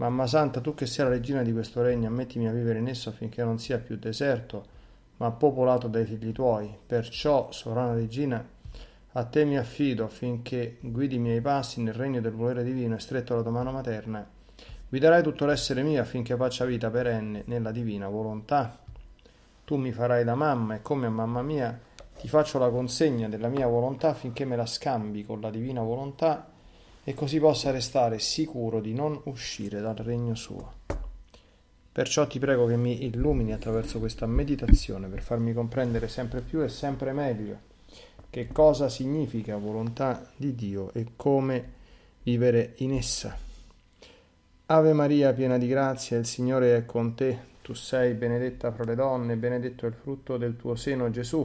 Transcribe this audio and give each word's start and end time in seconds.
Mamma 0.00 0.26
Santa, 0.26 0.62
tu 0.62 0.72
che 0.72 0.86
sei 0.86 1.04
la 1.04 1.10
regina 1.10 1.42
di 1.42 1.52
questo 1.52 1.82
regno, 1.82 2.08
ammettimi 2.08 2.48
a 2.48 2.52
vivere 2.52 2.78
in 2.78 2.88
esso 2.88 3.10
affinché 3.10 3.44
non 3.44 3.58
sia 3.58 3.76
più 3.76 3.98
deserto, 3.98 4.64
ma 5.18 5.30
popolato 5.30 5.88
dai 5.88 6.06
figli 6.06 6.32
tuoi. 6.32 6.74
Perciò, 6.86 7.52
sovrana 7.52 7.92
regina, 7.92 8.42
a 9.12 9.24
te 9.24 9.44
mi 9.44 9.58
affido 9.58 10.04
affinché 10.04 10.78
guidi 10.80 11.16
i 11.16 11.18
miei 11.18 11.42
passi 11.42 11.82
nel 11.82 11.92
regno 11.92 12.22
del 12.22 12.32
volere 12.32 12.64
divino 12.64 12.94
e 12.94 12.98
stretto 12.98 13.34
alla 13.34 13.42
tua 13.42 13.50
mano 13.50 13.72
materna. 13.72 14.26
Guiderai 14.88 15.22
tutto 15.22 15.44
l'essere 15.44 15.82
mio 15.82 16.00
affinché 16.00 16.34
faccia 16.34 16.64
vita 16.64 16.88
perenne 16.88 17.42
nella 17.44 17.70
divina 17.70 18.08
volontà. 18.08 18.78
Tu 19.66 19.76
mi 19.76 19.92
farai 19.92 20.24
da 20.24 20.34
mamma 20.34 20.76
e 20.76 20.80
come 20.80 21.08
a 21.08 21.10
mamma 21.10 21.42
mia 21.42 21.78
ti 22.18 22.26
faccio 22.26 22.58
la 22.58 22.70
consegna 22.70 23.28
della 23.28 23.48
mia 23.48 23.66
volontà 23.66 24.08
affinché 24.08 24.46
me 24.46 24.56
la 24.56 24.64
scambi 24.64 25.26
con 25.26 25.42
la 25.42 25.50
divina 25.50 25.82
volontà 25.82 26.48
e 27.04 27.14
così 27.14 27.38
possa 27.38 27.70
restare 27.70 28.18
sicuro 28.18 28.80
di 28.80 28.94
non 28.94 29.20
uscire 29.24 29.80
dal 29.80 29.96
regno 29.96 30.34
suo. 30.34 30.74
Perciò 31.92 32.26
ti 32.26 32.38
prego 32.38 32.66
che 32.66 32.76
mi 32.76 33.04
illumini 33.04 33.52
attraverso 33.52 33.98
questa 33.98 34.26
meditazione 34.26 35.08
per 35.08 35.22
farmi 35.22 35.52
comprendere 35.52 36.08
sempre 36.08 36.40
più 36.40 36.62
e 36.62 36.68
sempre 36.68 37.12
meglio 37.12 37.68
che 38.30 38.46
cosa 38.52 38.88
significa 38.88 39.56
volontà 39.56 40.30
di 40.36 40.54
Dio 40.54 40.92
e 40.94 41.08
come 41.16 41.78
vivere 42.22 42.74
in 42.76 42.92
essa. 42.92 43.36
Ave 44.66 44.92
Maria, 44.92 45.32
piena 45.32 45.58
di 45.58 45.66
grazia, 45.66 46.16
il 46.16 46.26
Signore 46.26 46.76
è 46.76 46.86
con 46.86 47.14
te. 47.14 47.48
Tu 47.60 47.74
sei 47.74 48.14
benedetta 48.14 48.70
fra 48.70 48.84
le 48.84 48.94
donne, 48.94 49.34
benedetto 49.34 49.84
è 49.84 49.88
il 49.88 49.94
frutto 49.94 50.36
del 50.36 50.56
tuo 50.56 50.76
seno, 50.76 51.10
Gesù. 51.10 51.44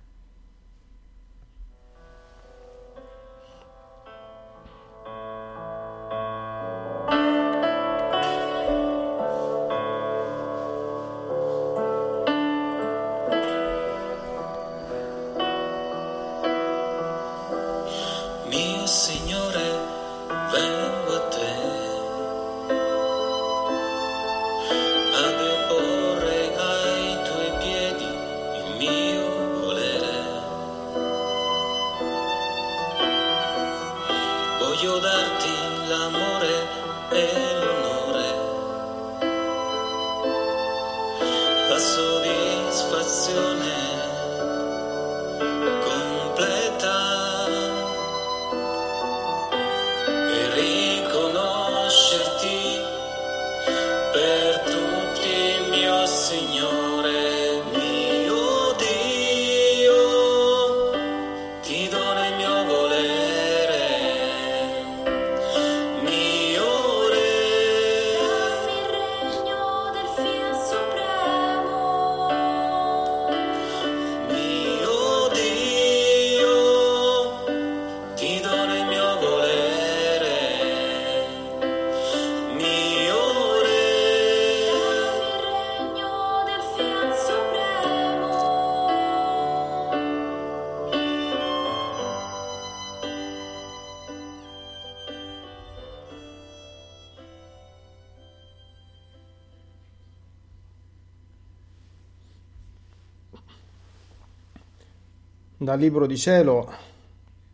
Dal 105.71 105.79
Libro 105.79 106.05
di 106.05 106.17
Cielo, 106.17 106.69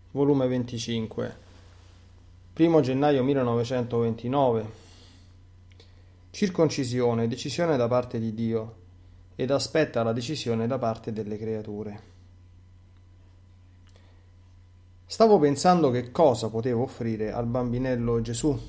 volume 0.09 0.47
25, 0.47 1.37
1 2.57 2.81
gennaio 2.81 3.23
1929. 3.23 4.71
Circoncisione, 6.31 7.27
decisione 7.27 7.77
da 7.77 7.87
parte 7.87 8.17
di 8.17 8.33
Dio 8.33 8.75
ed 9.35 9.51
aspetta 9.51 10.01
la 10.01 10.13
decisione 10.13 10.65
da 10.65 10.79
parte 10.79 11.13
delle 11.13 11.37
creature. 11.37 12.01
Stavo 15.05 15.37
pensando 15.37 15.91
che 15.91 16.09
cosa 16.09 16.49
potevo 16.49 16.81
offrire 16.81 17.31
al 17.31 17.45
bambinello 17.45 18.19
Gesù 18.21 18.59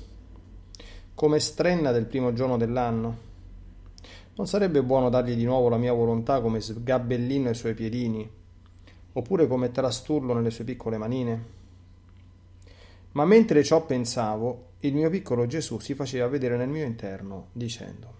come 1.15 1.39
strenna 1.39 1.89
del 1.89 2.05
primo 2.05 2.33
giorno 2.33 2.55
dell'anno. 2.55 3.17
Non 4.35 4.45
sarebbe 4.45 4.83
buono 4.83 5.09
dargli 5.09 5.33
di 5.33 5.43
nuovo 5.43 5.69
la 5.69 5.77
mia 5.77 5.93
volontà 5.93 6.39
come 6.39 6.59
sgabellino 6.59 7.49
ai 7.49 7.55
suoi 7.55 7.73
piedini? 7.73 8.37
Oppure 9.19 9.47
come 9.47 9.71
trasturlo 9.71 10.33
nelle 10.33 10.49
sue 10.49 10.63
piccole 10.63 10.97
manine. 10.97 11.57
Ma 13.11 13.25
mentre 13.25 13.63
ciò 13.63 13.85
pensavo, 13.85 14.67
il 14.79 14.93
mio 14.93 15.09
piccolo 15.09 15.45
Gesù 15.45 15.79
si 15.79 15.93
faceva 15.93 16.27
vedere 16.27 16.55
nel 16.55 16.69
mio 16.69 16.85
interno, 16.85 17.47
dicendo, 17.51 18.17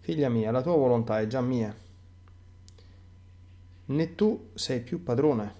Figlia 0.00 0.30
mia, 0.30 0.50
la 0.50 0.62
tua 0.62 0.74
volontà 0.74 1.20
è 1.20 1.26
già 1.26 1.42
mia, 1.42 1.74
né 3.84 4.14
tu 4.14 4.50
sei 4.54 4.80
più 4.80 5.02
padrona, 5.02 5.52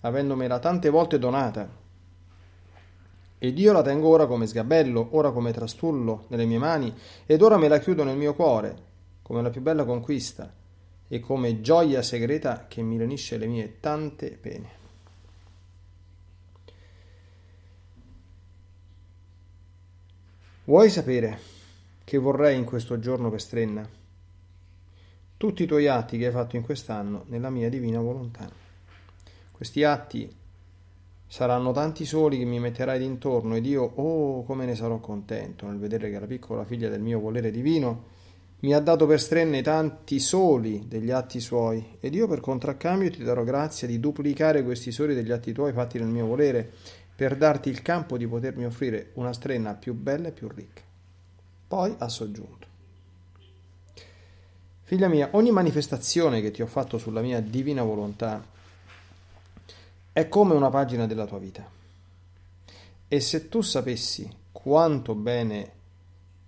avendomela 0.00 0.58
tante 0.58 0.90
volte 0.90 1.18
donata, 1.18 1.84
ed 3.38 3.58
io 3.58 3.72
la 3.72 3.82
tengo 3.82 4.08
ora 4.08 4.26
come 4.26 4.46
sgabello, 4.46 5.08
ora 5.12 5.30
come 5.30 5.52
trastullo 5.52 6.26
nelle 6.28 6.44
mie 6.44 6.58
mani, 6.58 6.94
ed 7.24 7.40
ora 7.40 7.56
me 7.56 7.68
la 7.68 7.78
chiudo 7.78 8.04
nel 8.04 8.18
mio 8.18 8.34
cuore, 8.34 8.84
come 9.22 9.40
la 9.40 9.48
più 9.48 9.62
bella 9.62 9.84
conquista 9.84 10.64
e 11.08 11.20
come 11.20 11.60
gioia 11.60 12.02
segreta 12.02 12.66
che 12.66 12.82
mi 12.82 12.96
lenisce 12.96 13.36
le 13.36 13.46
mie 13.46 13.76
tante 13.80 14.30
pene. 14.30 14.84
Vuoi 20.64 20.90
sapere 20.90 21.38
che 22.02 22.18
vorrei 22.18 22.56
in 22.56 22.64
questo 22.64 22.98
giorno 22.98 23.30
per 23.30 23.40
strenna? 23.40 23.88
Tutti 25.36 25.62
i 25.62 25.66
tuoi 25.66 25.86
atti 25.86 26.18
che 26.18 26.26
hai 26.26 26.32
fatto 26.32 26.56
in 26.56 26.62
quest'anno 26.62 27.24
nella 27.28 27.50
mia 27.50 27.68
divina 27.68 28.00
volontà. 28.00 28.50
Questi 29.52 29.84
atti 29.84 30.34
saranno 31.28 31.72
tanti 31.72 32.04
soli 32.04 32.38
che 32.38 32.44
mi 32.44 32.58
metterai 32.58 32.98
d'intorno 32.98 33.54
ed 33.54 33.66
io, 33.66 33.82
oh, 33.82 34.42
come 34.44 34.64
ne 34.64 34.74
sarò 34.74 34.98
contento 34.98 35.66
nel 35.66 35.78
vedere 35.78 36.10
che 36.10 36.18
la 36.18 36.26
piccola 36.26 36.64
figlia 36.64 36.88
del 36.88 37.00
mio 37.00 37.20
volere 37.20 37.50
divino 37.50 38.14
mi 38.60 38.72
ha 38.72 38.80
dato 38.80 39.06
per 39.06 39.20
strenne 39.20 39.60
tanti 39.62 40.18
soli 40.18 40.86
degli 40.88 41.10
atti 41.10 41.40
suoi, 41.40 41.98
ed 42.00 42.14
io 42.14 42.26
per 42.26 42.40
contraccambio 42.40 43.10
ti 43.10 43.22
darò 43.22 43.44
grazia 43.44 43.86
di 43.86 44.00
duplicare 44.00 44.62
questi 44.64 44.90
soli 44.90 45.14
degli 45.14 45.30
atti 45.30 45.52
tuoi 45.52 45.72
fatti 45.72 45.98
nel 45.98 46.08
mio 46.08 46.26
volere, 46.26 46.72
per 47.14 47.36
darti 47.36 47.68
il 47.68 47.82
campo 47.82 48.16
di 48.16 48.26
potermi 48.26 48.64
offrire 48.64 49.10
una 49.14 49.32
strenna 49.32 49.74
più 49.74 49.94
bella 49.94 50.28
e 50.28 50.32
più 50.32 50.48
ricca. 50.48 50.82
Poi 51.68 51.94
ha 51.98 52.08
soggiunto. 52.08 52.66
Figlia 54.82 55.08
mia, 55.08 55.30
ogni 55.32 55.50
manifestazione 55.50 56.40
che 56.40 56.50
ti 56.50 56.62
ho 56.62 56.66
fatto 56.66 56.96
sulla 56.96 57.20
mia 57.20 57.40
divina 57.40 57.82
volontà 57.82 58.44
è 60.12 60.28
come 60.28 60.54
una 60.54 60.70
pagina 60.70 61.06
della 61.06 61.26
tua 61.26 61.38
vita. 61.38 61.68
E 63.08 63.20
se 63.20 63.48
tu 63.48 63.62
sapessi 63.62 64.30
quanto 64.52 65.14
bene 65.14 65.72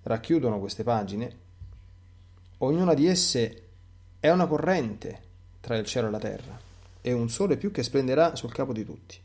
racchiudono 0.03 0.59
queste 0.59 0.85
pagine, 0.85 1.47
ognuna 2.59 2.95
di 2.95 3.07
esse 3.07 3.63
è 4.21 4.31
una 4.31 4.47
corrente 4.47 5.23
tra 5.61 5.77
il 5.77 5.87
cielo 5.87 6.09
e 6.09 6.11
la 6.11 6.19
terra 6.19 6.59
e 7.01 7.13
un 7.13 7.29
sole 7.29 7.57
più 7.57 7.71
che 7.71 7.83
splenderà 7.83 8.35
sul 8.35 8.53
capo 8.53 8.73
di 8.73 8.85
tutti. 8.85 9.17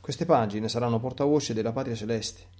Queste 0.00 0.24
pagine 0.26 0.68
saranno 0.68 1.00
portavoce 1.00 1.54
della 1.54 1.72
patria 1.72 1.94
celeste. 1.94 2.52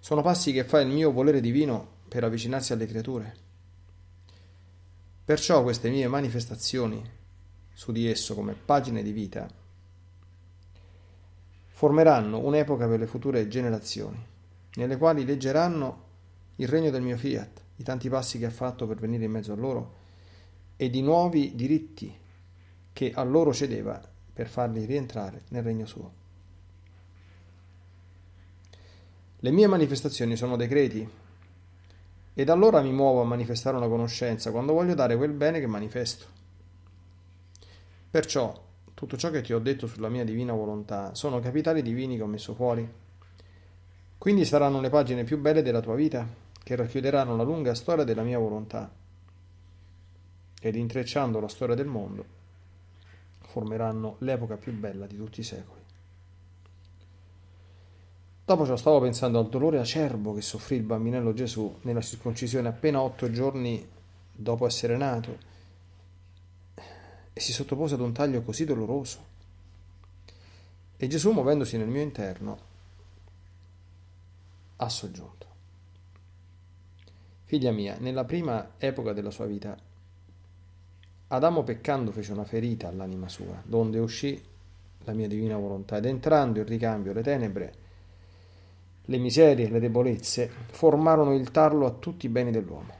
Sono 0.00 0.22
passi 0.22 0.52
che 0.52 0.64
fa 0.64 0.80
il 0.80 0.88
mio 0.88 1.12
volere 1.12 1.40
divino 1.40 2.00
per 2.08 2.24
avvicinarsi 2.24 2.72
alle 2.72 2.86
creature. 2.86 3.36
Perciò 5.24 5.62
queste 5.62 5.88
mie 5.88 6.08
manifestazioni 6.08 7.02
su 7.72 7.92
di 7.92 8.08
esso 8.08 8.34
come 8.34 8.54
pagine 8.54 9.02
di 9.02 9.12
vita 9.12 9.48
formeranno 11.68 12.38
un'epoca 12.38 12.86
per 12.86 12.98
le 12.98 13.06
future 13.06 13.48
generazioni, 13.48 14.24
nelle 14.74 14.96
quali 14.96 15.24
leggeranno 15.24 16.10
il 16.62 16.68
regno 16.68 16.90
del 16.90 17.02
mio 17.02 17.16
fiat, 17.16 17.60
i 17.76 17.82
tanti 17.82 18.08
passi 18.08 18.38
che 18.38 18.46
ha 18.46 18.50
fatto 18.50 18.86
per 18.86 18.98
venire 18.98 19.24
in 19.24 19.32
mezzo 19.32 19.52
a 19.52 19.56
loro 19.56 19.94
e 20.76 20.88
di 20.90 21.02
nuovi 21.02 21.56
diritti 21.56 22.16
che 22.92 23.12
a 23.12 23.22
loro 23.24 23.52
cedeva 23.52 24.00
per 24.32 24.46
farli 24.46 24.84
rientrare 24.84 25.42
nel 25.48 25.64
regno 25.64 25.86
suo. 25.86 26.20
Le 29.40 29.50
mie 29.50 29.66
manifestazioni 29.66 30.36
sono 30.36 30.56
decreti 30.56 31.06
ed 32.34 32.48
allora 32.48 32.80
mi 32.80 32.92
muovo 32.92 33.22
a 33.22 33.24
manifestare 33.24 33.76
una 33.76 33.88
conoscenza 33.88 34.52
quando 34.52 34.72
voglio 34.72 34.94
dare 34.94 35.16
quel 35.16 35.32
bene 35.32 35.58
che 35.58 35.66
manifesto. 35.66 36.26
Perciò 38.08 38.68
tutto 38.94 39.16
ciò 39.16 39.30
che 39.30 39.42
ti 39.42 39.52
ho 39.52 39.58
detto 39.58 39.88
sulla 39.88 40.08
mia 40.08 40.24
divina 40.24 40.52
volontà 40.52 41.12
sono 41.16 41.40
capitali 41.40 41.82
divini 41.82 42.16
che 42.16 42.22
ho 42.22 42.26
messo 42.26 42.54
fuori. 42.54 42.88
Quindi 44.16 44.44
saranno 44.44 44.80
le 44.80 44.90
pagine 44.90 45.24
più 45.24 45.40
belle 45.40 45.62
della 45.62 45.80
tua 45.80 45.96
vita, 45.96 46.41
che 46.62 46.76
racchiuderanno 46.76 47.36
la 47.36 47.42
lunga 47.42 47.74
storia 47.74 48.04
della 48.04 48.22
mia 48.22 48.38
volontà. 48.38 48.90
Ed 50.60 50.76
intrecciando 50.76 51.40
la 51.40 51.48
storia 51.48 51.74
del 51.74 51.86
mondo, 51.86 52.24
formeranno 53.40 54.16
l'epoca 54.18 54.56
più 54.56 54.72
bella 54.72 55.06
di 55.06 55.16
tutti 55.16 55.40
i 55.40 55.44
secoli. 55.44 55.80
Dopo 58.44 58.66
ciò 58.66 58.76
stavo 58.76 59.00
pensando 59.00 59.38
al 59.38 59.48
dolore 59.48 59.78
acerbo 59.78 60.34
che 60.34 60.42
soffrì 60.42 60.76
il 60.76 60.82
bambinello 60.82 61.32
Gesù 61.32 61.78
nella 61.82 62.00
circoncisione 62.00 62.68
appena 62.68 63.00
otto 63.00 63.30
giorni 63.30 63.88
dopo 64.32 64.66
essere 64.66 64.96
nato 64.96 65.50
e 67.32 67.40
si 67.40 67.52
sottopose 67.52 67.94
ad 67.94 68.00
un 68.00 68.12
taglio 68.12 68.42
così 68.42 68.64
doloroso. 68.64 69.30
E 70.96 71.06
Gesù, 71.06 71.32
muovendosi 71.32 71.76
nel 71.76 71.88
mio 71.88 72.02
interno, 72.02 72.58
ha 74.76 74.88
soggiunto. 74.88 75.51
Figlia 77.52 77.70
mia, 77.70 77.98
nella 77.98 78.24
prima 78.24 78.76
epoca 78.78 79.12
della 79.12 79.30
sua 79.30 79.44
vita, 79.44 79.76
Adamo 81.28 81.62
peccando 81.62 82.10
fece 82.10 82.32
una 82.32 82.44
ferita 82.46 82.88
all'anima 82.88 83.28
sua, 83.28 83.60
donde 83.62 83.98
uscì 83.98 84.42
la 85.04 85.12
mia 85.12 85.28
divina 85.28 85.58
volontà, 85.58 85.98
ed 85.98 86.06
entrando 86.06 86.60
in 86.60 86.64
ricambio 86.64 87.12
le 87.12 87.20
tenebre, 87.20 87.74
le 89.04 89.18
miserie 89.18 89.68
le 89.68 89.80
debolezze, 89.80 90.50
formarono 90.70 91.34
il 91.34 91.50
tarlo 91.50 91.84
a 91.84 91.90
tutti 91.90 92.24
i 92.24 92.30
beni 92.30 92.52
dell'uomo. 92.52 92.94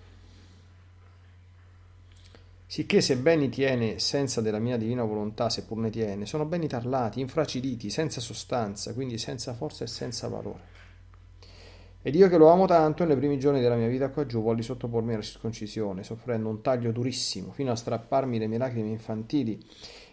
Sicché 2.66 3.00
se 3.00 3.16
beni 3.16 3.48
tiene 3.48 3.98
senza 4.00 4.42
della 4.42 4.58
mia 4.58 4.76
divina 4.76 5.02
volontà, 5.02 5.48
seppur 5.48 5.78
ne 5.78 5.88
tiene, 5.88 6.26
sono 6.26 6.44
beni 6.44 6.68
tarlati, 6.68 7.20
infraciditi, 7.20 7.88
senza 7.88 8.20
sostanza, 8.20 8.92
quindi 8.92 9.16
senza 9.16 9.54
forza 9.54 9.84
e 9.84 9.86
senza 9.86 10.28
valore. 10.28 10.81
Ed 12.04 12.16
io 12.16 12.28
che 12.28 12.36
lo 12.36 12.50
amo 12.50 12.66
tanto, 12.66 13.04
nei 13.04 13.16
primi 13.16 13.38
giorni 13.38 13.60
della 13.60 13.76
mia 13.76 13.86
vita 13.86 14.08
qua 14.08 14.26
giù, 14.26 14.42
volli 14.42 14.62
sottopormi 14.62 15.12
alla 15.12 15.22
circoncisione, 15.22 16.02
soffrendo 16.02 16.48
un 16.48 16.60
taglio 16.60 16.90
durissimo, 16.90 17.52
fino 17.52 17.70
a 17.70 17.76
strapparmi 17.76 18.40
le 18.40 18.48
mie 18.48 18.58
lacrime 18.58 18.88
infantili, 18.88 19.64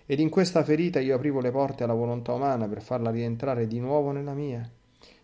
ed 0.05 0.19
in 0.19 0.29
questa 0.29 0.63
ferita 0.63 0.99
io 0.99 1.15
aprivo 1.15 1.39
le 1.39 1.49
porte 1.49 1.83
alla 1.83 1.93
volontà 1.93 2.33
umana 2.33 2.67
per 2.67 2.83
farla 2.83 3.09
rientrare 3.09 3.65
di 3.65 3.79
nuovo 3.79 4.11
nella 4.11 4.35
mia, 4.35 4.69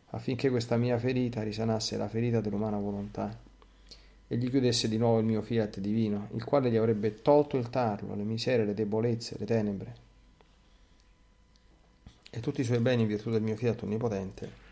affinché 0.09 0.49
questa 0.49 0.75
mia 0.75 0.97
ferita 0.97 1.43
risanasse 1.43 1.97
la 1.97 2.07
ferita 2.07 2.41
dell'umana 2.41 2.77
volontà 2.77 3.37
e 4.27 4.37
gli 4.37 4.49
chiudesse 4.49 4.87
di 4.87 4.97
nuovo 4.97 5.19
il 5.19 5.25
mio 5.25 5.43
fiat 5.43 5.79
divino, 5.79 6.29
il 6.33 6.43
quale 6.43 6.71
gli 6.71 6.77
avrebbe 6.77 7.21
tolto 7.21 7.57
il 7.57 7.69
tarlo, 7.69 8.15
le 8.15 8.23
miserie, 8.23 8.65
le 8.65 8.73
debolezze, 8.73 9.35
le 9.37 9.45
tenebre. 9.45 9.95
E 12.31 12.39
tutti 12.39 12.61
i 12.61 12.63
suoi 12.63 12.79
beni, 12.79 13.03
in 13.03 13.07
virtù 13.07 13.29
del 13.29 13.43
mio 13.43 13.55
fiat 13.55 13.83
onnipotente, 13.83 14.64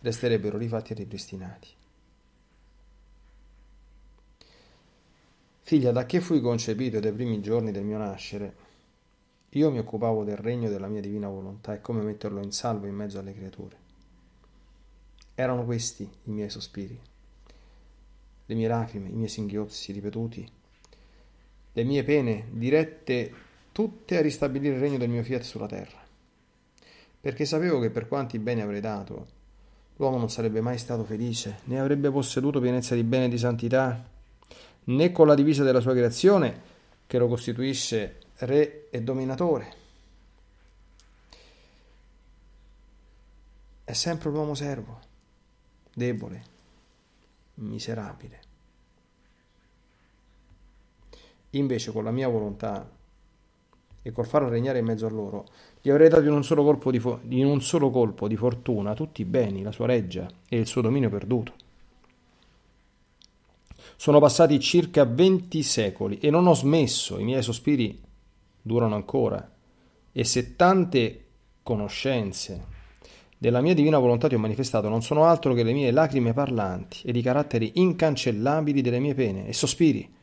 resterebbero 0.00 0.58
rifatti 0.58 0.92
e 0.92 0.96
ripristinati. 0.96 1.68
Figlia, 5.60 5.92
da 5.92 6.06
che 6.06 6.20
fui 6.20 6.40
concepito 6.40 6.98
dai 6.98 7.12
primi 7.12 7.40
giorni 7.40 7.72
del 7.72 7.84
mio 7.84 7.98
nascere, 7.98 8.66
io 9.50 9.70
mi 9.70 9.78
occupavo 9.78 10.24
del 10.24 10.36
regno 10.36 10.68
della 10.68 10.88
mia 10.88 11.00
divina 11.00 11.28
volontà 11.28 11.74
e 11.74 11.80
come 11.80 12.02
metterlo 12.02 12.42
in 12.42 12.52
salvo 12.52 12.86
in 12.86 12.94
mezzo 12.94 13.18
alle 13.18 13.34
creature. 13.34 13.76
Erano 15.34 15.64
questi 15.64 16.02
i 16.02 16.30
miei 16.30 16.50
sospiri 16.50 17.16
le 18.50 18.54
mie 18.54 18.66
lacrime, 18.68 19.08
i 19.10 19.14
miei 19.14 19.28
singhiozzi 19.28 19.92
ripetuti, 19.92 20.50
le 21.72 21.84
mie 21.84 22.02
pene 22.02 22.46
dirette 22.50 23.32
tutte 23.72 24.16
a 24.16 24.22
ristabilire 24.22 24.74
il 24.74 24.80
regno 24.80 24.96
del 24.96 25.10
mio 25.10 25.22
fiat 25.22 25.42
sulla 25.42 25.66
terra. 25.66 26.02
Perché 27.20 27.44
sapevo 27.44 27.78
che 27.78 27.90
per 27.90 28.08
quanti 28.08 28.38
beni 28.38 28.62
avrei 28.62 28.80
dato, 28.80 29.26
l'uomo 29.98 30.18
non 30.18 30.30
sarebbe 30.30 30.60
mai 30.60 30.78
stato 30.78 31.04
felice, 31.04 31.60
né 31.64 31.78
avrebbe 31.78 32.10
posseduto 32.10 32.60
pienezza 32.60 32.94
di 32.94 33.02
bene 33.02 33.26
e 33.26 33.28
di 33.28 33.38
santità, 33.38 34.02
né 34.84 35.12
con 35.12 35.26
la 35.26 35.34
divisa 35.34 35.64
della 35.64 35.80
sua 35.80 35.92
creazione, 35.92 36.76
che 37.06 37.18
lo 37.18 37.28
costituisce 37.28 38.20
re 38.38 38.88
e 38.90 39.02
dominatore. 39.02 39.76
È 43.84 43.92
sempre 43.92 44.30
l'uomo 44.30 44.54
servo, 44.54 45.00
debole, 45.94 46.44
miserabile. 47.54 48.40
Invece 51.50 51.90
con 51.90 52.04
la 52.04 52.10
mia 52.10 52.28
volontà 52.28 52.88
e 54.02 54.12
col 54.12 54.26
farlo 54.26 54.48
regnare 54.48 54.78
in 54.78 54.84
mezzo 54.84 55.06
a 55.06 55.10
loro, 55.10 55.46
gli 55.80 55.90
avrei 55.90 56.08
dato 56.08 56.24
in 56.24 56.32
un 56.32 56.44
solo 56.44 56.64
colpo 56.64 56.90
di, 56.90 56.98
fo- 56.98 57.20
in 57.28 57.46
un 57.46 57.60
solo 57.60 57.90
colpo 57.90 58.26
di 58.26 58.36
fortuna 58.36 58.94
tutti 58.94 59.22
i 59.22 59.24
beni, 59.24 59.62
la 59.62 59.72
sua 59.72 59.86
reggia 59.86 60.28
e 60.48 60.58
il 60.58 60.66
suo 60.66 60.80
dominio 60.80 61.08
perduto. 61.08 61.52
Sono 63.96 64.20
passati 64.20 64.60
circa 64.60 65.04
venti 65.04 65.62
secoli 65.62 66.18
e 66.18 66.30
non 66.30 66.46
ho 66.46 66.54
smesso, 66.54 67.18
i 67.18 67.24
miei 67.24 67.42
sospiri 67.42 68.00
durano 68.60 68.94
ancora. 68.94 69.50
E 70.12 70.24
se 70.24 70.56
tante 70.56 71.24
conoscenze 71.62 72.76
della 73.36 73.60
mia 73.60 73.74
divina 73.74 73.98
volontà 73.98 74.26
ti 74.26 74.34
ho 74.34 74.38
manifestato 74.38 74.88
non 74.88 75.02
sono 75.02 75.24
altro 75.24 75.54
che 75.54 75.62
le 75.62 75.72
mie 75.72 75.92
lacrime 75.92 76.32
parlanti 76.32 77.02
ed 77.04 77.14
i 77.14 77.22
caratteri 77.22 77.72
incancellabili 77.74 78.80
delle 78.80 78.98
mie 78.98 79.14
pene 79.14 79.46
e 79.46 79.52
sospiri, 79.52 80.16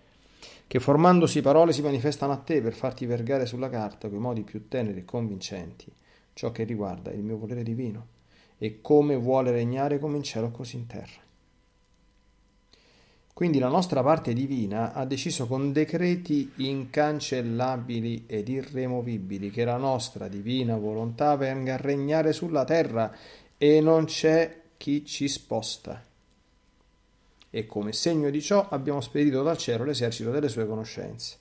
che 0.67 0.79
formandosi 0.79 1.41
parole 1.41 1.73
si 1.73 1.81
manifestano 1.81 2.31
a 2.31 2.37
te 2.37 2.61
per 2.61 2.73
farti 2.73 3.05
vergare 3.05 3.45
sulla 3.45 3.69
carta 3.69 4.09
coi 4.09 4.19
modi 4.19 4.41
più 4.41 4.67
teneri 4.67 4.99
e 4.99 5.05
convincenti 5.05 5.91
ciò 6.33 6.51
che 6.51 6.63
riguarda 6.63 7.11
il 7.11 7.23
mio 7.23 7.37
volere 7.37 7.63
divino 7.63 8.07
e 8.57 8.81
come 8.81 9.15
vuole 9.15 9.51
regnare 9.51 9.99
come 9.99 10.17
in 10.17 10.23
cielo 10.23 10.51
così 10.51 10.75
in 10.75 10.87
terra. 10.87 11.23
Quindi 13.33 13.59
la 13.59 13.67
nostra 13.67 14.01
parte 14.01 14.33
divina 14.33 14.93
ha 14.93 15.03
deciso 15.05 15.45
con 15.45 15.73
decreti 15.73 16.53
incancellabili 16.55 18.23
ed 18.27 18.47
irremovibili 18.47 19.49
che 19.49 19.65
la 19.65 19.75
nostra 19.75 20.29
divina 20.29 20.77
volontà 20.77 21.35
venga 21.35 21.73
a 21.73 21.77
regnare 21.77 22.31
sulla 22.31 22.63
terra 22.63 23.13
e 23.57 23.81
non 23.81 24.05
c'è 24.05 24.61
chi 24.77 25.03
ci 25.05 25.27
sposta. 25.27 26.01
E 27.55 27.65
come 27.67 27.93
segno 27.93 28.29
di 28.29 28.41
ciò 28.41 28.67
abbiamo 28.67 28.99
spedito 28.99 29.41
dal 29.41 29.55
cielo 29.55 29.85
l'esercito 29.85 30.29
delle 30.29 30.49
sue 30.49 30.67
conoscenze. 30.67 31.37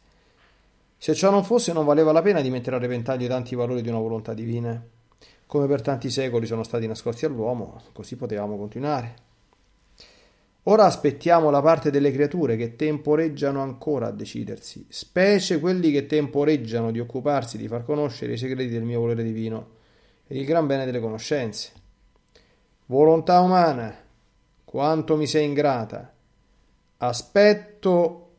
Se 0.97 1.13
ciò 1.13 1.29
non 1.29 1.43
fosse 1.43 1.73
non 1.73 1.85
valeva 1.85 2.13
la 2.13 2.23
pena 2.23 2.41
di 2.41 2.51
mettere 2.51 2.77
a 2.77 2.79
repentaglio 2.79 3.25
i 3.25 3.29
tanti 3.29 3.57
valori 3.57 3.83
di 3.83 3.89
una 3.89 3.99
volontà 3.99 4.33
divina. 4.33 4.81
Come 5.45 5.67
per 5.67 5.83
tanti 5.83 6.11
secoli 6.11 6.47
sono 6.47 6.63
stati 6.63 6.87
nascosti 6.87 7.25
all'uomo, 7.25 7.83
così 7.93 8.15
potevamo 8.15 8.57
continuare. 8.57 9.15
Ora 10.63 10.85
aspettiamo 10.85 11.51
la 11.51 11.61
parte 11.61 11.91
delle 11.91 12.13
creature 12.13 12.57
che 12.57 12.77
temporeggiano 12.77 13.61
ancora 13.61 14.07
a 14.07 14.13
decidersi, 14.13 14.87
specie 14.91 15.59
quelli 15.59 15.91
che 15.91 16.07
temporeggiano 16.07 16.93
di 16.93 17.01
occuparsi 17.01 17.59
di 17.59 17.67
far 17.67 17.85
conoscere 17.85 18.35
i 18.35 18.39
segreti 18.39 18.71
del 18.71 18.85
mio 18.85 19.01
volere 19.01 19.25
divino 19.25 19.67
e 20.29 20.39
il 20.39 20.45
gran 20.47 20.69
bene 20.69 20.85
delle 20.85 21.01
conoscenze. 21.01 21.73
Volontà 22.87 23.41
umana, 23.41 24.03
quanto 24.75 25.17
mi 25.17 25.29
sei 25.29 25.45
ingrata, 25.47 26.13
aspetto 26.97 28.31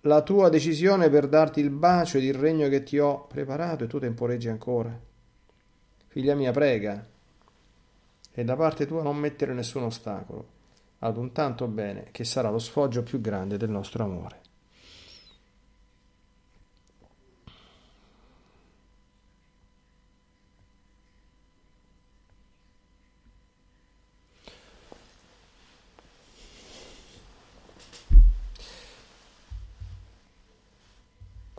la 0.00 0.22
tua 0.22 0.48
decisione 0.48 1.10
per 1.10 1.28
darti 1.28 1.60
il 1.60 1.68
bacio 1.68 2.16
ed 2.16 2.24
il 2.24 2.32
regno 2.32 2.66
che 2.70 2.82
ti 2.82 2.98
ho 2.98 3.26
preparato 3.26 3.84
e 3.84 3.88
tu 3.88 3.98
temporeggi 3.98 4.48
ancora. 4.48 4.98
Figlia 6.06 6.34
mia, 6.34 6.50
prega 6.50 7.06
e 8.32 8.42
da 8.42 8.56
parte 8.56 8.86
tua 8.86 9.02
non 9.02 9.18
mettere 9.18 9.52
nessun 9.52 9.82
ostacolo 9.82 10.46
ad 11.00 11.18
un 11.18 11.30
tanto 11.32 11.66
bene 11.66 12.08
che 12.10 12.24
sarà 12.24 12.48
lo 12.48 12.58
sfoggio 12.58 13.02
più 13.02 13.20
grande 13.20 13.58
del 13.58 13.68
nostro 13.68 14.04
amore. 14.04 14.41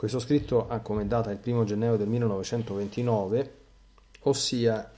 Questo 0.03 0.19
scritto 0.19 0.67
ha 0.67 0.79
come 0.79 1.07
data 1.07 1.31
il 1.31 1.37
primo 1.37 1.63
gennaio 1.63 1.95
del 1.95 2.09
1929, 2.09 3.53
ossia, 4.23 4.91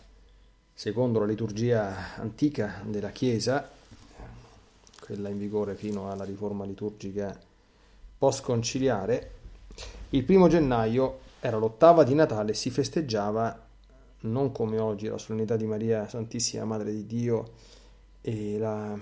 secondo 0.73 1.19
la 1.19 1.27
liturgia 1.27 2.15
antica 2.15 2.81
della 2.83 3.11
Chiesa, 3.11 3.69
quella 4.99 5.29
in 5.29 5.37
vigore 5.37 5.75
fino 5.75 6.09
alla 6.09 6.23
riforma 6.23 6.65
liturgica 6.65 7.39
post-conciliare, 8.17 9.31
il 10.09 10.23
primo 10.23 10.47
gennaio 10.47 11.19
era 11.39 11.57
l'ottava 11.57 12.03
di 12.03 12.15
Natale 12.15 12.53
e 12.53 12.55
si 12.55 12.71
festeggiava 12.71 13.63
non 14.21 14.51
come 14.51 14.79
oggi 14.79 15.05
la 15.05 15.19
solennità 15.19 15.55
di 15.55 15.67
Maria 15.67 16.09
Santissima 16.09 16.65
Madre 16.65 16.91
di 16.91 17.05
Dio 17.05 17.51
e 18.21 18.57
la 18.57 18.97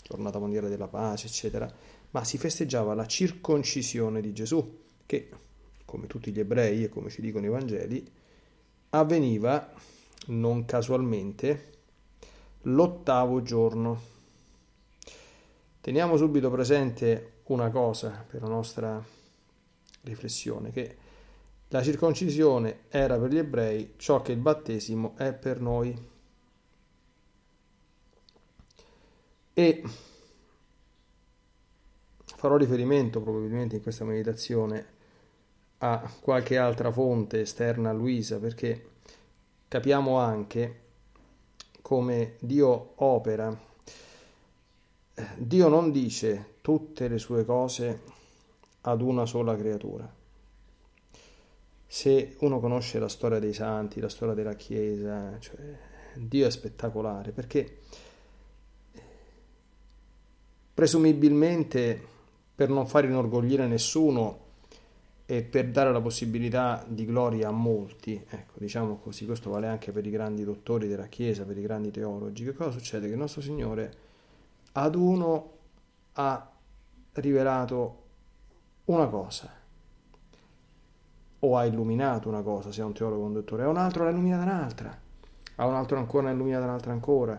giornata 0.00 0.38
mondiale 0.38 0.68
della 0.68 0.86
pace, 0.86 1.26
eccetera, 1.26 1.68
ma 2.10 2.24
si 2.24 2.38
festeggiava 2.38 2.94
la 2.94 3.06
circoncisione 3.06 4.20
di 4.20 4.32
Gesù, 4.32 4.80
che, 5.04 5.28
come 5.84 6.06
tutti 6.06 6.32
gli 6.32 6.40
ebrei 6.40 6.84
e 6.84 6.88
come 6.88 7.10
ci 7.10 7.20
dicono 7.20 7.46
i 7.46 7.50
Vangeli, 7.50 8.10
avveniva 8.90 9.72
non 10.26 10.64
casualmente 10.64 11.72
l'ottavo 12.62 13.42
giorno. 13.42 14.16
Teniamo 15.80 16.16
subito 16.16 16.50
presente 16.50 17.32
una 17.44 17.70
cosa 17.70 18.24
per 18.28 18.42
la 18.42 18.48
nostra 18.48 19.02
riflessione, 20.02 20.70
che 20.70 20.96
la 21.68 21.82
circoncisione 21.82 22.80
era 22.88 23.18
per 23.18 23.30
gli 23.30 23.38
ebrei 23.38 23.94
ciò 23.96 24.22
che 24.22 24.32
il 24.32 24.38
battesimo 24.38 25.14
è 25.16 25.32
per 25.32 25.60
noi. 25.60 26.16
E 29.52 29.82
Farò 32.38 32.56
riferimento 32.56 33.20
probabilmente 33.20 33.74
in 33.74 33.82
questa 33.82 34.04
meditazione 34.04 34.86
a 35.78 36.08
qualche 36.20 36.56
altra 36.56 36.92
fonte 36.92 37.40
esterna 37.40 37.90
a 37.90 37.92
Luisa 37.92 38.38
perché 38.38 38.90
capiamo 39.66 40.18
anche 40.18 40.82
come 41.82 42.36
Dio 42.38 42.92
opera. 42.94 43.60
Dio 45.36 45.68
non 45.68 45.90
dice 45.90 46.58
tutte 46.60 47.08
le 47.08 47.18
sue 47.18 47.44
cose 47.44 48.02
ad 48.82 49.00
una 49.00 49.26
sola 49.26 49.56
creatura. 49.56 50.08
Se 51.88 52.36
uno 52.38 52.60
conosce 52.60 53.00
la 53.00 53.08
storia 53.08 53.40
dei 53.40 53.52
santi, 53.52 53.98
la 53.98 54.08
storia 54.08 54.34
della 54.34 54.54
Chiesa, 54.54 55.36
cioè, 55.40 55.58
Dio 56.14 56.46
è 56.46 56.50
spettacolare 56.52 57.32
perché 57.32 57.78
presumibilmente 60.72 62.14
per 62.58 62.70
non 62.70 62.88
far 62.88 63.04
inorgoglire 63.04 63.68
nessuno 63.68 64.46
e 65.26 65.44
per 65.44 65.68
dare 65.68 65.92
la 65.92 66.00
possibilità 66.00 66.84
di 66.88 67.04
gloria 67.04 67.46
a 67.46 67.52
molti, 67.52 68.20
ecco, 68.28 68.54
diciamo 68.56 68.96
così, 68.96 69.26
questo 69.26 69.48
vale 69.48 69.68
anche 69.68 69.92
per 69.92 70.04
i 70.04 70.10
grandi 70.10 70.42
dottori 70.42 70.88
della 70.88 71.06
Chiesa, 71.06 71.44
per 71.44 71.56
i 71.56 71.62
grandi 71.62 71.92
teologi, 71.92 72.42
che 72.42 72.54
cosa 72.54 72.72
succede? 72.72 73.06
Che 73.06 73.12
il 73.12 73.18
nostro 73.18 73.42
Signore 73.42 73.92
ad 74.72 74.96
uno 74.96 75.50
ha 76.14 76.50
rivelato 77.12 78.02
una 78.86 79.06
cosa, 79.06 79.52
o 81.38 81.56
ha 81.56 81.64
illuminato 81.64 82.28
una 82.28 82.42
cosa, 82.42 82.70
è 82.70 82.84
un 82.84 82.92
teologo 82.92 83.22
o 83.22 83.26
un 83.26 83.34
dottore, 83.34 83.62
a 83.62 83.68
un 83.68 83.76
altro 83.76 84.02
l'ha 84.02 84.10
illuminata 84.10 84.42
un'altra, 84.42 85.00
a 85.54 85.64
un 85.64 85.74
altro 85.74 85.96
ancora 85.96 86.24
ne 86.24 86.30
ha 86.30 86.34
illuminata 86.34 86.64
un'altra 86.64 86.90
ancora, 86.90 87.38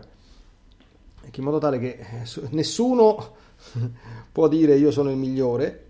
in 1.30 1.44
modo 1.44 1.58
tale 1.58 1.78
che 1.78 1.98
eh, 1.98 2.48
nessuno 2.52 3.48
può 4.32 4.48
dire 4.48 4.76
io 4.76 4.90
sono 4.90 5.10
il 5.10 5.16
migliore 5.16 5.88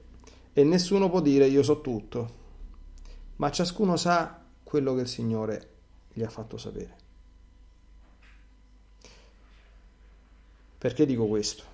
e 0.53 0.65
nessuno 0.65 1.09
può 1.09 1.21
dire 1.21 1.47
io 1.47 1.63
so 1.63 1.81
tutto, 1.81 2.39
ma 3.37 3.51
ciascuno 3.51 3.97
sa 3.97 4.43
quello 4.63 4.95
che 4.95 5.03
il 5.03 5.09
Signore 5.09 5.69
gli 6.13 6.23
ha 6.23 6.29
fatto 6.29 6.59
sapere. 6.59 6.99
Perché 10.79 11.05
dico 11.07 11.27
questo? 11.27 11.65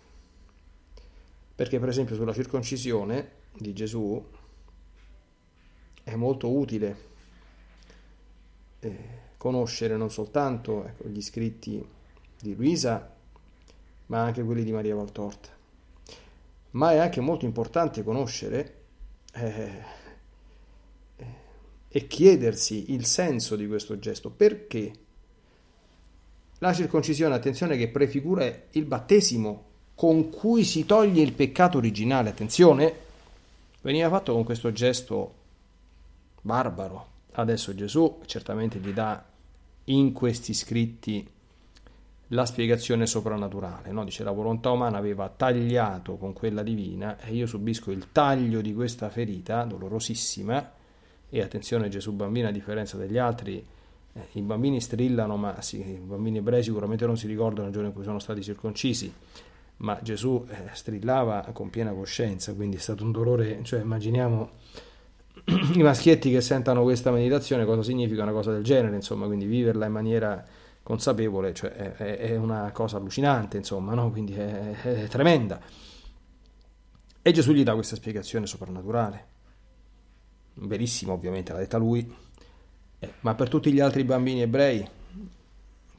Perché 1.55 1.79
per 1.79 1.89
esempio 1.89 2.17
sulla 2.17 2.35
circoncisione 2.35 3.33
di 3.57 3.73
Gesù 3.73 4.23
è 6.03 6.15
molto 6.15 6.51
utile 6.51 6.97
eh, 8.81 8.99
conoscere 9.37 9.97
non 9.97 10.11
soltanto 10.11 10.85
ecco, 10.85 11.09
gli 11.09 11.23
scritti 11.23 11.85
di 12.41 12.55
Luisa, 12.55 13.15
ma 14.07 14.23
anche 14.23 14.43
quelli 14.43 14.65
di 14.65 14.73
Maria 14.73 14.95
Valtorta 14.95 15.56
ma 16.77 16.93
è 16.93 16.99
anche 16.99 17.21
molto 17.21 17.47
importante 17.47 18.05
conoscere 18.05 18.75
eh, 19.33 19.83
e 21.89 22.07
chiedersi 22.07 22.93
il 22.93 23.07
senso 23.07 23.57
di 23.57 23.67
questo 23.67 23.99
gesto, 23.99 24.31
perché? 24.31 24.93
La 26.59 26.75
circoncisione, 26.75 27.35
attenzione, 27.35 27.79
che 27.79 27.89
prefigura 27.89 28.47
il 28.73 28.85
battesimo 28.85 29.65
con 29.95 30.29
cui 30.29 30.65
si 30.65 30.85
toglie 30.85 31.23
il 31.23 31.33
peccato 31.33 31.79
originale, 31.79 32.29
attenzione, 32.29 32.95
veniva 33.81 34.11
fatto 34.11 34.35
con 34.35 34.45
questo 34.45 34.71
gesto 34.73 35.35
barbaro. 36.43 37.15
Adesso 37.33 37.75
Gesù 37.75 38.21
certamente 38.27 38.79
gli 38.79 38.93
dà 38.93 39.25
in 39.85 40.13
questi 40.13 40.53
scritti 40.53 41.27
la 42.31 42.45
spiegazione 42.45 43.07
soprannaturale, 43.07 43.93
no? 43.93 44.05
dice 44.05 44.25
la 44.25 44.33
volontà 44.33 44.71
umana 44.71 44.99
aveva 44.99 45.29
tagliato 45.29 46.17
con 46.17 46.33
quella 46.33 46.63
divina 46.63 47.19
e 47.21 47.33
io 47.33 47.47
subisco 47.47 47.93
il 47.93 48.09
taglio 48.11 48.61
di 48.61 48.75
questa 48.75 49.09
ferita 49.11 49.63
dolorosissima 49.63 50.73
e 51.29 51.41
attenzione 51.41 51.89
Gesù 51.89 52.13
bambino 52.13 52.49
a 52.49 52.51
differenza 52.51 52.97
degli 52.97 53.19
altri 53.19 53.65
eh, 54.13 54.21
i 54.33 54.41
bambini 54.41 54.81
strillano 54.81 55.37
ma 55.37 55.61
sì, 55.61 55.79
i 55.79 56.01
bambini 56.03 56.39
ebrei 56.39 56.65
sicuramente 56.65 57.07
non 57.07 57.17
si 57.17 57.29
ricordano 57.29 57.69
il 57.69 57.73
giorno 57.73 57.89
in 57.89 57.95
cui 57.95 58.05
sono 58.05 58.19
stati 58.19 58.43
circoncisi 58.43 59.13
ma 59.79 59.99
Gesù 60.03 60.45
eh, 60.49 60.71
strillava 60.73 61.51
con 61.53 61.71
piena 61.71 61.93
coscienza 61.93 62.55
quindi 62.55 62.77
è 62.77 62.81
stato 62.81 63.05
un 63.05 63.13
dolore 63.13 63.61
cioè 63.63 63.81
immaginiamo 63.81 64.51
i 65.75 65.83
maschietti 65.83 66.31
che 66.31 66.41
sentano 66.41 66.83
questa 66.83 67.13
meditazione 67.13 67.65
cosa 67.65 67.83
significa 67.83 68.23
una 68.23 68.33
cosa 68.33 68.51
del 68.51 68.65
genere 68.65 68.97
insomma 68.97 69.27
quindi 69.27 69.45
viverla 69.47 69.87
in 69.87 69.93
maniera 69.93 70.45
consapevole, 70.87 71.53
cioè 71.53 71.73
è, 71.73 72.17
è 72.17 72.37
una 72.37 72.71
cosa 72.71 72.99
allucinante, 72.99 73.57
insomma, 73.57 73.93
no? 73.95 74.09
quindi 74.13 74.35
è, 74.35 74.71
è, 74.83 75.09
tremenda. 75.09 75.61
E 77.21 77.33
Gesù 77.33 77.51
gli 77.51 77.65
dà 77.65 77.75
questa 77.75 77.97
spiegazione 77.97 78.47
soprannaturale, 78.47 79.27
verissima 80.55 81.13
ovviamente, 81.13 81.53
l'ha 81.53 81.59
detta 81.59 81.77
lui, 81.77 82.09
eh, 83.01 83.13
ma 83.19 83.35
per 83.35 83.49
tutti 83.49 83.73
gli 83.73 83.81
altri 83.81 84.05
bambini 84.05 84.43
ebrei 84.43 84.89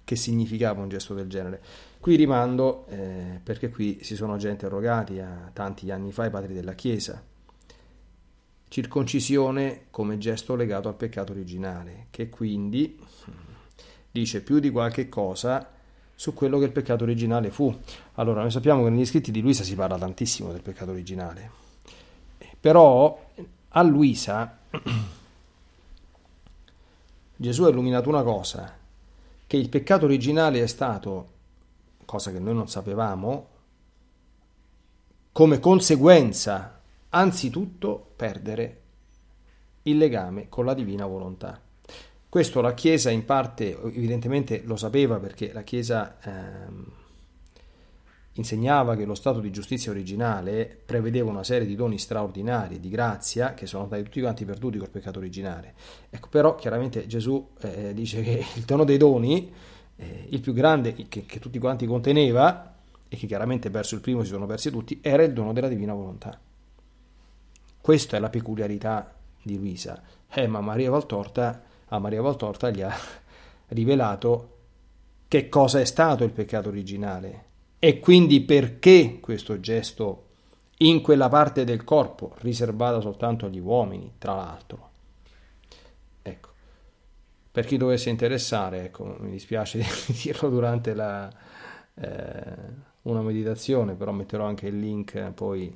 che 0.06 0.16
significava 0.16 0.82
un 0.82 0.88
gesto 0.88 1.14
del 1.14 1.28
genere? 1.28 1.62
Qui 2.00 2.16
rimando, 2.16 2.86
eh, 2.88 3.42
perché 3.44 3.68
qui 3.70 4.00
si 4.04 4.16
sono 4.16 4.38
già 4.38 4.48
interrogati 4.48 5.20
a 5.20 5.50
tanti 5.52 5.92
anni 5.92 6.14
fa 6.14 6.28
i 6.28 6.30
padri 6.30 6.54
della 6.54 6.76
Chiesa, 6.76 7.22
circoncisione 8.70 9.88
come 9.92 10.18
gesto 10.18 10.56
legato 10.56 10.88
al 10.88 10.96
peccato 10.96 11.34
originale, 11.34 12.08
che 12.10 12.30
quindi 12.30 12.98
dice 14.20 14.42
più 14.42 14.60
di 14.60 14.70
qualche 14.70 15.10
cosa 15.10 15.76
su 16.14 16.34
quello 16.34 16.58
che 16.58 16.66
il 16.66 16.72
peccato 16.72 17.04
originale 17.04 17.52
fu. 17.52 17.76
Allora, 18.16 18.42
noi 18.42 18.52
sappiamo 18.52 18.84
che 18.84 18.90
negli 18.90 19.06
scritti 19.06 19.32
di 19.32 19.42
Luisa 19.42 19.64
si 19.64 19.76
parla 19.76 19.98
tantissimo 19.98 20.52
del 20.52 20.62
peccato 20.62 20.92
originale, 20.92 21.52
però 22.60 23.26
a 23.70 23.82
Luisa 23.84 24.58
Gesù 27.36 27.64
ha 27.64 27.70
illuminato 27.70 28.10
una 28.10 28.24
cosa, 28.24 28.76
che 29.46 29.58
il 29.58 29.70
peccato 29.70 30.06
originale 30.06 30.64
è 30.64 30.68
stato, 30.68 31.28
cosa 32.06 32.32
che 32.32 32.40
noi 32.40 32.56
non 32.56 32.68
sapevamo, 32.68 33.48
come 35.32 35.60
conseguenza 35.60 36.82
anzitutto 37.10 38.14
perdere 38.16 38.82
il 39.84 39.98
legame 39.98 40.50
con 40.50 40.66
la 40.66 40.74
divina 40.74 41.06
volontà. 41.06 41.62
Questo 42.30 42.62
la 42.62 42.74
Chiesa 42.74 43.10
in 43.10 43.26
parte 43.26 43.80
evidentemente 43.82 44.62
lo 44.66 44.76
sapeva 44.76 45.18
perché 45.18 45.54
la 45.54 45.64
Chiesa 45.64 46.18
ehm, 46.22 46.86
insegnava 48.34 48.96
che 48.96 49.06
lo 49.06 49.16
stato 49.16 49.40
di 49.40 49.52
giustizia 49.52 49.92
originale 49.92 50.78
prevedeva 50.86 51.30
una 51.30 51.44
serie 51.44 51.66
di 51.66 51.76
doni 51.76 51.98
straordinari 51.98 52.80
di 52.80 52.90
grazia 52.90 53.54
che 53.54 53.66
sono 53.66 53.86
stati 53.88 54.04
tutti 54.04 54.22
quanti 54.22 54.46
perduti 54.46 54.78
col 54.78 54.90
peccato 54.90 55.20
originale. 55.20 55.74
Ecco, 56.10 56.28
però 56.30 56.56
chiaramente 56.56 57.08
Gesù 57.08 57.50
eh, 57.62 57.94
dice 57.94 58.22
che 58.22 58.46
il 58.56 58.64
dono 58.64 58.84
dei 58.84 58.98
doni, 58.98 59.52
eh, 59.96 60.26
il 60.30 60.42
più 60.42 60.54
grande 60.54 60.94
che, 60.94 61.08
che 61.08 61.40
tutti 61.40 61.60
quanti 61.60 61.86
conteneva, 61.86 62.76
e 63.10 63.16
che 63.16 63.28
chiaramente 63.28 63.70
verso 63.70 63.96
il 63.96 64.02
primo 64.02 64.24
si 64.24 64.30
sono 64.30 64.46
persi 64.46 64.70
tutti, 64.70 65.00
era 65.02 65.24
il 65.24 65.34
dono 65.34 65.54
della 65.54 65.68
divina 65.68 65.94
volontà. 65.94 66.38
Questa 67.80 68.18
è 68.18 68.20
la 68.20 68.30
peculiarità 68.30 69.16
di 69.42 69.58
Luisa. 69.58 70.02
Eh, 70.30 70.48
ma 70.48 70.60
Maria 70.60 70.90
Valtorta, 70.90 71.64
a 71.90 72.00
Maria 72.00 72.22
Valtorta 72.22 72.70
gli 72.70 72.82
ha 72.82 72.94
rivelato 73.70 74.56
che 75.28 75.50
cosa 75.50 75.80
è 75.80 75.86
stato 75.86 76.24
il 76.24 76.32
peccato 76.32 76.70
originale 76.70 77.46
e 77.80 78.00
quindi 78.00 78.42
perché 78.42 79.20
questo 79.20 79.60
gesto 79.60 80.26
in 80.80 81.02
quella 81.02 81.30
parte 81.30 81.64
del 81.64 81.84
corpo 81.84 82.36
riservata 82.40 83.02
soltanto 83.02 83.46
agli 83.46 83.60
uomini, 83.60 84.14
tra 84.18 84.36
l'altro. 84.36 84.90
Ecco, 86.22 86.50
per 87.52 87.66
chi 87.66 87.78
dovesse 87.78 88.10
interessare, 88.10 88.86
ecco, 88.86 89.18
mi 89.20 89.32
dispiace 89.32 89.80
di 89.80 90.14
dirlo 90.24 90.50
durante 90.50 90.94
la, 90.94 91.32
eh, 91.96 92.56
una 93.04 93.22
meditazione, 93.22 93.96
però 93.96 94.12
metterò 94.12 94.46
anche 94.46 94.68
il 94.68 94.80
link 94.80 95.32
poi 95.32 95.74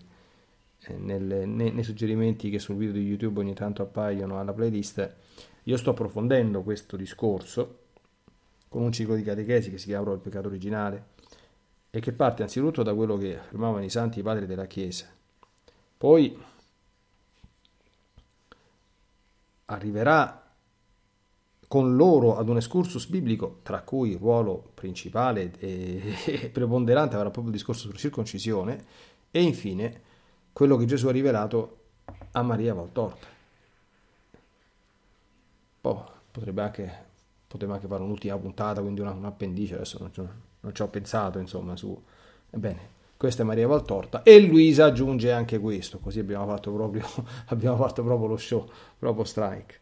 eh, 0.85 0.93
nelle, 0.93 1.45
nei, 1.45 1.71
nei, 1.71 1.83
suggerimenti 1.83 2.49
che 2.49 2.59
sul 2.59 2.75
video 2.75 2.93
di 2.93 3.05
YouTube 3.05 3.39
ogni 3.39 3.53
tanto 3.53 3.81
appaiono 3.81 4.39
alla 4.39 4.53
playlist. 4.53 5.15
Io 5.63 5.77
sto 5.77 5.91
approfondendo 5.91 6.61
questo 6.63 6.95
discorso 6.95 7.79
con 8.67 8.81
un 8.81 8.91
ciclo 8.91 9.15
di 9.15 9.23
catechesi 9.23 9.69
che 9.69 9.77
si 9.77 9.87
chiama 9.87 10.13
il 10.13 10.19
peccato 10.19 10.47
originale 10.47 11.09
e 11.89 11.99
che 11.99 12.13
parte 12.13 12.41
anzitutto 12.41 12.83
da 12.83 12.95
quello 12.95 13.17
che 13.17 13.37
affermavano 13.37 13.83
i 13.83 13.89
santi 13.89 14.21
padri 14.21 14.45
della 14.45 14.65
Chiesa. 14.65 15.07
Poi 15.97 16.41
arriverà 19.65 20.41
con 21.67 21.95
loro 21.95 22.37
ad 22.37 22.49
un 22.49 22.57
excursus 22.57 23.07
biblico, 23.07 23.59
tra 23.63 23.81
cui 23.81 24.11
il 24.11 24.17
ruolo 24.17 24.71
principale 24.73 25.53
e 25.59 26.49
preponderante 26.51 27.15
avrà 27.15 27.29
proprio 27.29 27.53
il 27.53 27.57
discorso 27.57 27.83
sulla 27.83 27.97
circoncisione, 27.97 28.83
e 29.31 29.41
infine 29.41 30.01
quello 30.51 30.75
che 30.75 30.85
Gesù 30.85 31.07
ha 31.07 31.11
rivelato 31.11 31.77
a 32.31 32.41
Maria 32.41 32.73
Valtorta. 32.73 33.40
Poi 35.81 36.00
potrebbe 36.31 36.61
anche, 36.61 37.05
potrebbe 37.47 37.73
anche 37.73 37.88
fare 37.88 38.03
un'ultima 38.03 38.38
puntata, 38.38 38.81
quindi 38.81 39.01
una, 39.01 39.11
un 39.11 39.25
appendice, 39.25 39.75
adesso 39.75 39.97
non, 40.00 40.11
non 40.59 40.75
ci 40.75 40.81
ho 40.81 40.88
pensato, 40.88 41.39
insomma, 41.39 41.75
su... 41.75 42.00
Ebbene, 42.51 43.00
questa 43.17 43.43
è 43.43 43.45
Maria 43.45 43.67
Valtorta 43.67 44.23
e 44.23 44.39
Luisa 44.39 44.85
aggiunge 44.85 45.31
anche 45.31 45.59
questo, 45.59 46.00
così 46.00 46.19
abbiamo 46.19 46.47
fatto 46.47 46.71
proprio, 46.71 47.05
abbiamo 47.47 47.77
fatto 47.77 48.03
proprio 48.03 48.27
lo 48.27 48.38
show, 48.38 48.69
proprio 48.97 49.25
strike. 49.25 49.79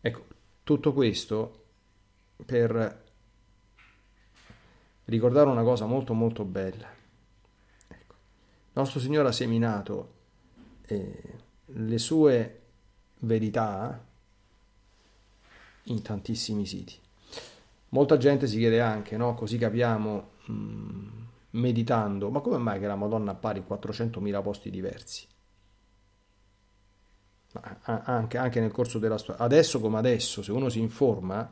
Ecco, 0.00 0.24
tutto 0.62 0.92
questo 0.92 1.64
per 2.44 3.04
ricordare 5.06 5.48
una 5.48 5.62
cosa 5.62 5.86
molto 5.86 6.14
molto 6.14 6.44
bella. 6.44 6.88
Ecco, 7.88 8.14
nostro 8.74 9.00
Signore 9.00 9.28
ha 9.28 9.32
seminato 9.32 10.12
eh, 10.86 11.22
le 11.64 11.98
sue 11.98 12.60
verità 13.20 14.06
in 15.88 16.02
tantissimi 16.02 16.66
siti. 16.66 16.94
Molta 17.90 18.16
gente 18.16 18.46
si 18.46 18.58
chiede 18.58 18.80
anche, 18.80 19.16
no? 19.16 19.34
così 19.34 19.56
capiamo, 19.56 20.30
mh, 20.46 20.52
mm, 20.52 21.08
meditando, 21.50 22.30
ma 22.30 22.40
come 22.40 22.58
mai 22.58 22.78
che 22.78 22.86
la 22.86 22.96
Madonna 22.96 23.32
appare 23.32 23.58
in 23.58 23.64
400.000 23.68 24.42
posti 24.42 24.70
diversi? 24.70 25.26
Anche, 27.82 28.36
anche, 28.36 28.60
nel 28.60 28.70
corso 28.70 28.98
della 28.98 29.16
storia. 29.16 29.42
Adesso 29.42 29.80
come 29.80 29.96
adesso, 29.98 30.42
se 30.42 30.52
uno 30.52 30.68
si 30.68 30.80
informa, 30.80 31.50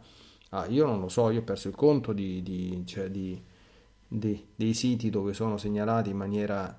ah, 0.50 0.66
io 0.66 0.84
non 0.84 1.00
lo 1.00 1.08
so, 1.08 1.30
io 1.30 1.40
ho 1.40 1.42
perso 1.42 1.68
il 1.68 1.74
conto 1.74 2.12
di, 2.12 2.42
di, 2.42 2.84
cioè 2.86 3.10
di, 3.10 3.42
dei 4.06 4.74
siti 4.74 5.08
dove 5.08 5.32
sono 5.32 5.56
segnalati 5.56 6.10
in 6.10 6.16
maniera 6.16 6.78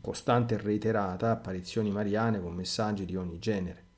costante 0.00 0.54
e 0.54 0.58
reiterata 0.58 1.30
apparizioni 1.30 1.90
mariane 1.90 2.40
con 2.40 2.52
messaggi 2.54 3.04
di 3.04 3.14
ogni 3.14 3.38
genere 3.38 3.90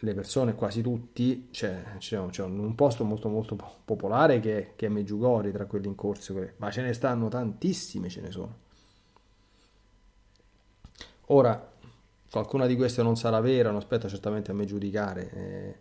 le 0.00 0.14
persone, 0.14 0.54
quasi 0.54 0.80
tutti, 0.80 1.48
c'è, 1.50 1.96
c'è, 1.98 2.24
c'è 2.26 2.42
un 2.44 2.74
posto 2.76 3.02
molto 3.04 3.28
molto 3.28 3.56
popolare 3.84 4.38
che, 4.38 4.72
che 4.76 4.86
è 4.86 4.88
Meggiugori 4.88 5.50
tra 5.50 5.66
quelli 5.66 5.88
in 5.88 5.96
corso, 5.96 6.34
ma 6.58 6.70
ce 6.70 6.82
ne 6.82 6.92
stanno 6.92 7.28
tantissime, 7.28 8.08
ce 8.08 8.20
ne 8.20 8.30
sono. 8.30 8.54
Ora, 11.30 11.72
qualcuna 12.30 12.66
di 12.66 12.76
queste 12.76 13.02
non 13.02 13.16
sarà 13.16 13.40
vera, 13.40 13.70
non 13.70 13.78
aspetta 13.78 14.08
certamente 14.08 14.52
a 14.52 14.54
me 14.54 14.64
giudicare, 14.66 15.30
eh, 15.32 15.78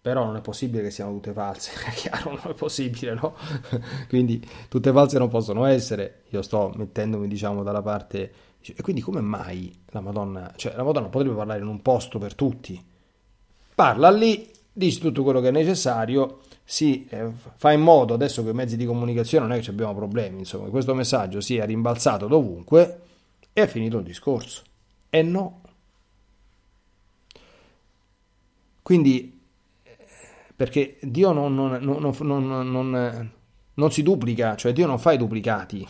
però 0.00 0.24
non 0.24 0.36
è 0.36 0.40
possibile 0.40 0.82
che 0.82 0.90
siano 0.90 1.12
tutte 1.12 1.32
false, 1.32 1.70
è 1.86 1.90
chiaro, 1.92 2.30
non 2.30 2.50
è 2.50 2.54
possibile, 2.54 3.14
no? 3.14 3.36
quindi 4.08 4.44
tutte 4.68 4.90
false 4.90 5.16
non 5.18 5.28
possono 5.28 5.64
essere, 5.64 6.22
io 6.30 6.42
sto 6.42 6.72
mettendomi, 6.74 7.28
diciamo, 7.28 7.62
dalla 7.62 7.82
parte... 7.82 8.32
E 8.62 8.82
quindi 8.82 9.00
come 9.00 9.22
mai 9.22 9.74
la 9.86 10.00
Madonna, 10.00 10.52
cioè 10.54 10.74
la 10.76 10.82
Madonna 10.82 11.08
potrebbe 11.08 11.34
parlare 11.34 11.60
in 11.60 11.66
un 11.66 11.80
posto 11.80 12.18
per 12.18 12.34
tutti, 12.34 12.89
parla 13.80 14.10
lì, 14.10 14.46
dice 14.70 15.00
tutto 15.00 15.22
quello 15.22 15.40
che 15.40 15.48
è 15.48 15.50
necessario, 15.50 16.40
si 16.62 17.06
eh, 17.08 17.30
fa 17.56 17.72
in 17.72 17.80
modo, 17.80 18.12
adesso 18.12 18.44
che 18.44 18.50
i 18.50 18.52
mezzi 18.52 18.76
di 18.76 18.84
comunicazione 18.84 19.46
non 19.46 19.56
è 19.56 19.60
che 19.62 19.70
abbiamo 19.70 19.94
problemi, 19.94 20.40
insomma, 20.40 20.64
che 20.64 20.70
questo 20.70 20.92
messaggio 20.92 21.40
sia 21.40 21.64
rimbalzato 21.64 22.26
dovunque 22.26 23.00
e 23.54 23.62
è 23.62 23.66
finito 23.66 23.96
il 23.96 24.04
discorso. 24.04 24.64
E 25.08 25.22
no. 25.22 25.62
Quindi, 28.82 29.40
perché 30.54 30.98
Dio 31.00 31.32
non, 31.32 31.54
non, 31.54 31.78
non, 31.80 33.30
non, 33.72 33.90
si 33.90 34.02
duplica, 34.02 34.56
cioè 34.56 34.74
Dio 34.74 34.86
non 34.86 34.98
fa 34.98 35.12
i 35.12 35.16
duplicati, 35.16 35.88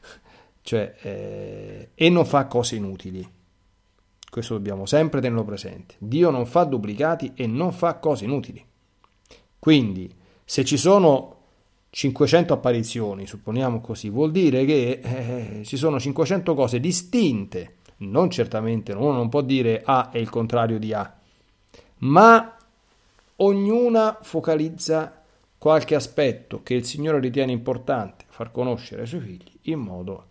cioè, 0.62 0.94
eh, 1.02 1.90
e 1.94 2.08
non 2.08 2.24
fa 2.24 2.46
cose 2.46 2.76
inutili. 2.76 3.35
Questo 4.36 4.52
dobbiamo 4.52 4.84
sempre 4.84 5.22
tenerlo 5.22 5.44
presente. 5.44 5.94
Dio 5.96 6.28
non 6.28 6.44
fa 6.44 6.64
duplicati 6.64 7.32
e 7.34 7.46
non 7.46 7.72
fa 7.72 7.94
cose 7.94 8.26
inutili. 8.26 8.62
Quindi, 9.58 10.14
se 10.44 10.62
ci 10.62 10.76
sono 10.76 11.36
500 11.88 12.52
apparizioni, 12.52 13.26
supponiamo 13.26 13.80
così, 13.80 14.10
vuol 14.10 14.32
dire 14.32 14.66
che 14.66 15.00
eh, 15.02 15.64
ci 15.64 15.78
sono 15.78 15.98
500 15.98 16.54
cose 16.54 16.80
distinte. 16.80 17.76
Non 18.00 18.28
certamente, 18.28 18.92
uno 18.92 19.12
non 19.12 19.30
può 19.30 19.40
dire 19.40 19.80
A 19.82 20.10
è 20.10 20.18
il 20.18 20.28
contrario 20.28 20.78
di 20.78 20.92
A, 20.92 21.18
ma 22.00 22.58
ognuna 23.36 24.18
focalizza 24.20 25.22
qualche 25.56 25.94
aspetto 25.94 26.62
che 26.62 26.74
il 26.74 26.84
Signore 26.84 27.20
ritiene 27.20 27.52
importante 27.52 28.26
far 28.28 28.52
conoscere 28.52 29.00
ai 29.00 29.06
suoi 29.08 29.20
figli 29.20 29.58
in 29.62 29.78
modo 29.78 30.26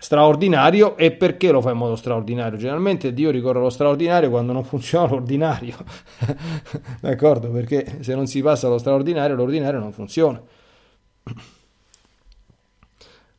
straordinario 0.00 0.96
e 0.96 1.12
perché 1.12 1.52
lo 1.52 1.60
fa 1.60 1.72
in 1.72 1.76
modo 1.76 1.94
straordinario? 1.94 2.56
Generalmente 2.56 3.12
Dio 3.12 3.30
ricorre 3.30 3.58
allo 3.58 3.68
straordinario 3.68 4.30
quando 4.30 4.52
non 4.52 4.64
funziona 4.64 5.06
l'ordinario, 5.06 5.76
d'accordo? 7.00 7.50
Perché 7.50 8.02
se 8.02 8.14
non 8.14 8.26
si 8.26 8.40
passa 8.40 8.66
allo 8.66 8.78
straordinario, 8.78 9.36
l'ordinario 9.36 9.78
non 9.78 9.92
funziona. 9.92 10.42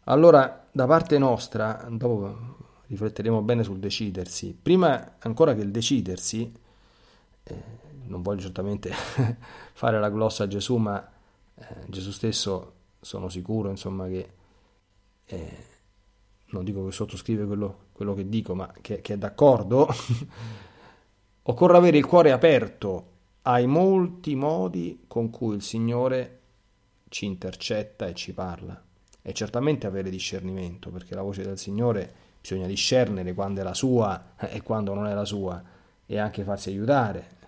Allora, 0.06 0.65
da 0.71 0.88
parte 0.88 1.17
nostra, 1.19 1.88
dopo 1.89 2.58
rifletteremo 2.88 3.41
bene 3.43 3.63
sul 3.63 3.78
decidersi, 3.78 4.58
prima 4.60 5.13
ancora 5.19 5.54
che 5.54 5.62
il 5.62 5.69
decidersi, 5.69 6.52
eh, 7.43 7.63
non 8.08 8.21
voglio 8.21 8.41
certamente 8.41 8.91
fare 9.74 10.00
la 10.00 10.10
glossa 10.10 10.45
a 10.45 10.47
Gesù, 10.47 10.78
ma 10.78 11.08
eh, 11.56 11.65
Gesù 11.88 12.12
stesso 12.12 12.74
sono 13.00 13.30
sicuro, 13.30 13.69
insomma, 13.69 14.08
che... 14.08 14.30
Eh, 15.26 15.69
non 16.52 16.64
dico 16.64 16.86
che 16.86 16.92
sottoscrive 16.92 17.46
quello, 17.46 17.78
quello 17.92 18.14
che 18.14 18.28
dico, 18.28 18.56
ma 18.56 18.72
che, 18.82 19.02
che 19.02 19.14
è 19.14 19.18
d'accordo, 19.18 19.88
occorre 21.44 21.78
avere 21.78 21.98
il 21.98 22.06
cuore 22.06 22.32
aperto 22.32 23.10
ai 23.44 23.66
molti 23.66 24.36
modi 24.36 25.04
con 25.08 25.30
cui 25.30 25.56
il 25.56 25.62
Signore 25.62 26.40
ci 27.10 27.26
intercetta 27.26 28.08
e 28.08 28.14
ci 28.14 28.34
parla. 28.34 28.82
E 29.22 29.34
certamente 29.34 29.88
avere 29.88 30.10
discernimento, 30.10 30.90
perché 30.90 31.16
la 31.16 31.22
voce 31.22 31.44
del 31.44 31.58
Signore 31.58 32.14
bisogna 32.42 32.68
discernere 32.68 33.34
quando 33.34 33.62
è 33.62 33.64
la 33.64 33.74
sua 33.74 34.34
e 34.40 34.62
quando 34.62 34.94
non 34.94 35.08
è 35.08 35.14
la 35.14 35.26
sua, 35.26 35.62
e 36.06 36.18
anche 36.18 36.44
farsi 36.44 36.70
aiutare 36.70 37.40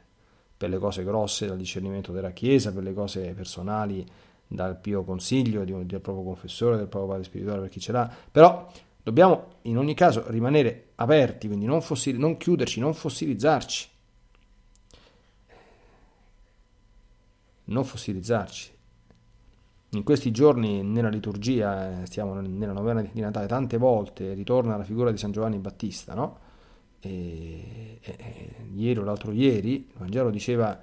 per 0.55 0.69
le 0.69 0.77
cose 0.77 1.03
grosse 1.03 1.47
dal 1.47 1.57
discernimento 1.57 2.11
della 2.11 2.31
Chiesa, 2.31 2.71
per 2.71 2.83
le 2.83 2.93
cose 2.93 3.33
personali 3.33 4.05
dal 4.47 4.77
pio 4.77 5.03
consiglio 5.03 5.63
del 5.63 5.99
proprio 5.99 6.23
confessore, 6.23 6.77
del 6.77 6.87
proprio 6.87 7.11
padre 7.11 7.25
spirituale 7.25 7.61
per 7.61 7.69
chi 7.69 7.79
ce 7.79 7.91
l'ha. 7.91 8.09
Però 8.31 8.71
Dobbiamo 9.03 9.55
in 9.63 9.77
ogni 9.77 9.93
caso 9.93 10.23
rimanere 10.31 10.91
aperti, 10.95 11.47
quindi 11.47 11.65
non, 11.65 11.81
fossil- 11.81 12.17
non 12.17 12.37
chiuderci, 12.37 12.79
non 12.79 12.93
fossilizzarci. 12.93 13.89
Non 17.65 17.83
fossilizzarci. 17.83 18.71
in 19.93 20.03
questi 20.03 20.31
giorni 20.31 20.81
nella 20.81 21.09
liturgia, 21.09 22.01
eh, 22.01 22.05
stiamo 22.07 22.33
nella 22.41 22.71
novena 22.73 23.01
di 23.03 23.21
Natale, 23.21 23.45
tante 23.45 23.77
volte 23.77 24.33
ritorna 24.33 24.75
la 24.75 24.83
figura 24.83 25.11
di 25.11 25.17
San 25.17 25.31
Giovanni 25.31 25.59
Battista, 25.59 26.15
no? 26.15 26.39
E, 26.99 27.99
e, 28.01 28.15
e, 28.17 28.55
ieri 28.75 28.99
o 28.99 29.03
l'altro 29.03 29.31
ieri 29.31 29.75
il 29.75 29.93
Vangelo 29.97 30.31
diceva 30.31 30.79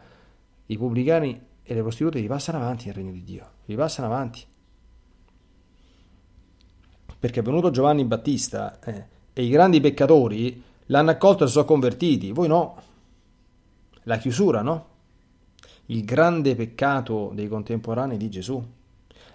i 0.66 0.76
pubblicani 0.78 1.40
e 1.62 1.74
le 1.74 1.80
prostitute 1.80 2.20
vi 2.20 2.28
passano 2.28 2.58
avanti 2.58 2.86
nel 2.86 2.94
regno 2.94 3.10
di 3.10 3.24
Dio, 3.24 3.50
vi 3.64 3.74
passano 3.74 4.06
avanti. 4.06 4.44
Perché 7.20 7.40
è 7.40 7.42
venuto 7.42 7.70
Giovanni 7.70 8.04
Battista 8.04 8.80
eh, 8.80 9.04
e 9.32 9.44
i 9.44 9.48
grandi 9.48 9.80
peccatori 9.80 10.60
l'hanno 10.86 11.10
accolto 11.10 11.44
e 11.44 11.46
sono 11.46 11.64
convertiti, 11.64 12.32
voi 12.32 12.48
no. 12.48 12.82
La 14.04 14.16
chiusura, 14.16 14.62
no? 14.62 14.86
Il 15.86 16.04
grande 16.04 16.56
peccato 16.56 17.30
dei 17.34 17.46
contemporanei 17.46 18.16
di 18.16 18.28
Gesù 18.28 18.64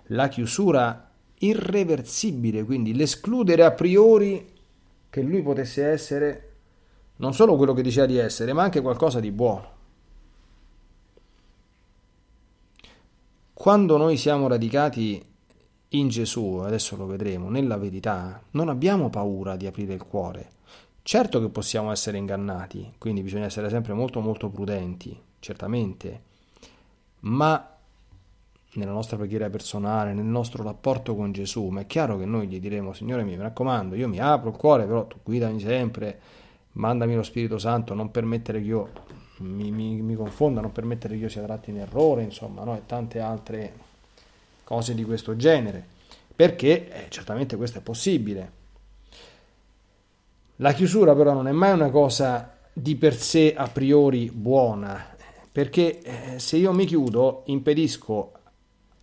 la 0.10 0.28
chiusura 0.28 1.10
irreversibile, 1.40 2.64
quindi 2.64 2.94
l'escludere 2.94 3.64
a 3.64 3.72
priori 3.72 4.54
che 5.10 5.22
lui 5.22 5.42
potesse 5.42 5.86
essere 5.86 6.50
non 7.18 7.34
solo 7.34 7.56
quello 7.56 7.74
che 7.74 7.82
diceva 7.82 8.06
di 8.06 8.18
essere, 8.18 8.52
ma 8.54 8.64
anche 8.64 8.82
qualcosa 8.82 9.20
di 9.20 9.32
buono. 9.32 9.74
Quando 13.54 13.96
noi 13.98 14.18
siamo 14.18 14.48
radicati 14.48 15.24
in 16.00 16.10
Gesù, 16.10 16.62
adesso 16.64 16.96
lo 16.96 17.06
vedremo, 17.06 17.50
nella 17.50 17.78
verità, 17.78 18.42
non 18.52 18.70
abbiamo 18.70 19.10
paura 19.10 19.56
di 19.56 19.68
aprire 19.68 19.94
il 19.94 20.04
cuore. 20.04 20.52
Certo 21.02 21.40
che 21.40 21.50
possiamo 21.50 21.92
essere 21.92 22.18
ingannati, 22.18 22.94
quindi 22.98 23.22
bisogna 23.22 23.46
essere 23.46 23.70
sempre 23.70 23.94
molto 23.94 24.20
molto 24.22 24.50
prudenti, 24.50 25.18
certamente, 25.40 26.22
ma 27.22 27.76
nella 28.74 28.92
nostra 28.92 29.16
preghiera 29.16 29.50
personale, 29.50 30.14
nel 30.14 30.26
nostro 30.26 30.64
rapporto 30.64 31.16
con 31.16 31.32
Gesù, 31.32 31.68
ma 31.68 31.82
è 31.82 31.86
chiaro 31.86 32.18
che 32.18 32.26
noi 32.26 32.48
gli 32.48 32.60
diremo, 32.60 32.94
Signore 32.94 33.24
mi 33.24 33.36
raccomando, 33.36 33.96
io 33.96 34.08
mi 34.08 34.20
apro 34.20 34.50
il 34.50 34.58
cuore, 34.58 34.86
però 34.86 35.06
tu 35.06 35.18
guidami 35.24 35.60
sempre, 35.60 36.20
mandami 36.74 37.16
lo 37.16 37.24
Spirito 37.24 37.58
Santo, 37.58 37.94
non 37.94 38.12
permettere 38.12 38.60
che 38.60 38.66
io 38.66 38.90
mi, 39.38 39.72
mi, 39.72 40.02
mi 40.02 40.16
confonda, 40.16 40.60
non 40.60 40.72
permettere 40.72 41.16
che 41.16 41.22
io 41.22 41.30
sia 41.30 41.44
tratto 41.44 41.70
in 41.70 41.78
errore, 41.78 42.24
insomma, 42.24 42.64
no? 42.64 42.76
e 42.76 42.82
tante 42.86 43.20
altre 43.20 43.85
cose 44.66 44.94
di 44.94 45.06
questo 45.06 45.38
genere, 45.38 45.82
perché 46.36 46.90
eh, 46.90 47.10
certamente 47.10 47.56
questo 47.56 47.78
è 47.78 47.82
possibile. 47.82 48.52
La 50.58 50.74
chiusura 50.74 51.16
però 51.16 51.32
non 51.32 51.48
è 51.48 51.54
mai 51.54 51.72
una 51.72 51.90
cosa 51.90 52.58
di 52.74 52.98
per 52.98 53.16
sé 53.16 53.54
a 53.56 53.70
priori 53.70 54.30
buona, 54.30 55.16
perché 55.50 56.02
eh, 56.02 56.40
se 56.40 56.58
io 56.58 56.74
mi 56.74 56.86
chiudo 56.86 57.44
impedisco 57.46 58.34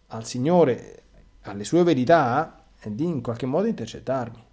al 0.09 0.27
Signore, 0.27 1.03
alle 1.43 1.65
sue 1.65 1.83
verità, 1.83 2.65
di 2.85 3.05
in 3.05 3.23
qualche 3.23 3.47
modo 3.47 3.67
intercettarmi. 3.67 4.45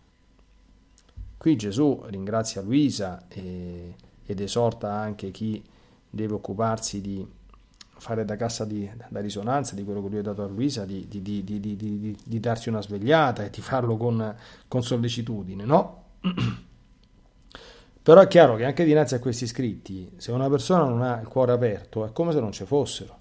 Qui 1.37 1.55
Gesù 1.55 2.03
ringrazia 2.05 2.61
Luisa 2.61 3.25
e, 3.27 3.95
ed 4.25 4.39
esorta 4.39 4.93
anche 4.93 5.31
chi 5.31 5.63
deve 6.09 6.33
occuparsi 6.33 7.01
di 7.01 7.25
fare 7.99 8.23
da 8.25 8.35
cassa 8.37 8.65
di, 8.65 8.89
da 9.09 9.19
risonanza 9.19 9.75
di 9.75 9.83
quello 9.83 10.01
che 10.01 10.09
lui 10.09 10.17
ha 10.19 10.23
dato 10.23 10.43
a 10.43 10.47
Luisa, 10.47 10.85
di, 10.85 11.05
di, 11.09 11.43
di 11.43 12.39
darsi 12.39 12.69
una 12.69 12.81
svegliata 12.81 13.43
e 13.43 13.49
di 13.49 13.61
farlo 13.61 13.97
con, 13.97 14.35
con 14.67 14.81
sollecitudine, 14.81 15.65
no? 15.65 16.03
Però 18.01 18.21
è 18.21 18.27
chiaro 18.27 18.55
che 18.55 18.63
anche 18.65 18.85
dinanzi 18.85 19.15
a 19.15 19.19
questi 19.19 19.45
scritti, 19.45 20.13
se 20.17 20.31
una 20.31 20.49
persona 20.49 20.85
non 20.85 21.01
ha 21.03 21.19
il 21.19 21.27
cuore 21.27 21.51
aperto, 21.51 22.05
è 22.05 22.11
come 22.13 22.31
se 22.31 22.39
non 22.39 22.51
ci 22.51 22.63
fossero. 22.65 23.17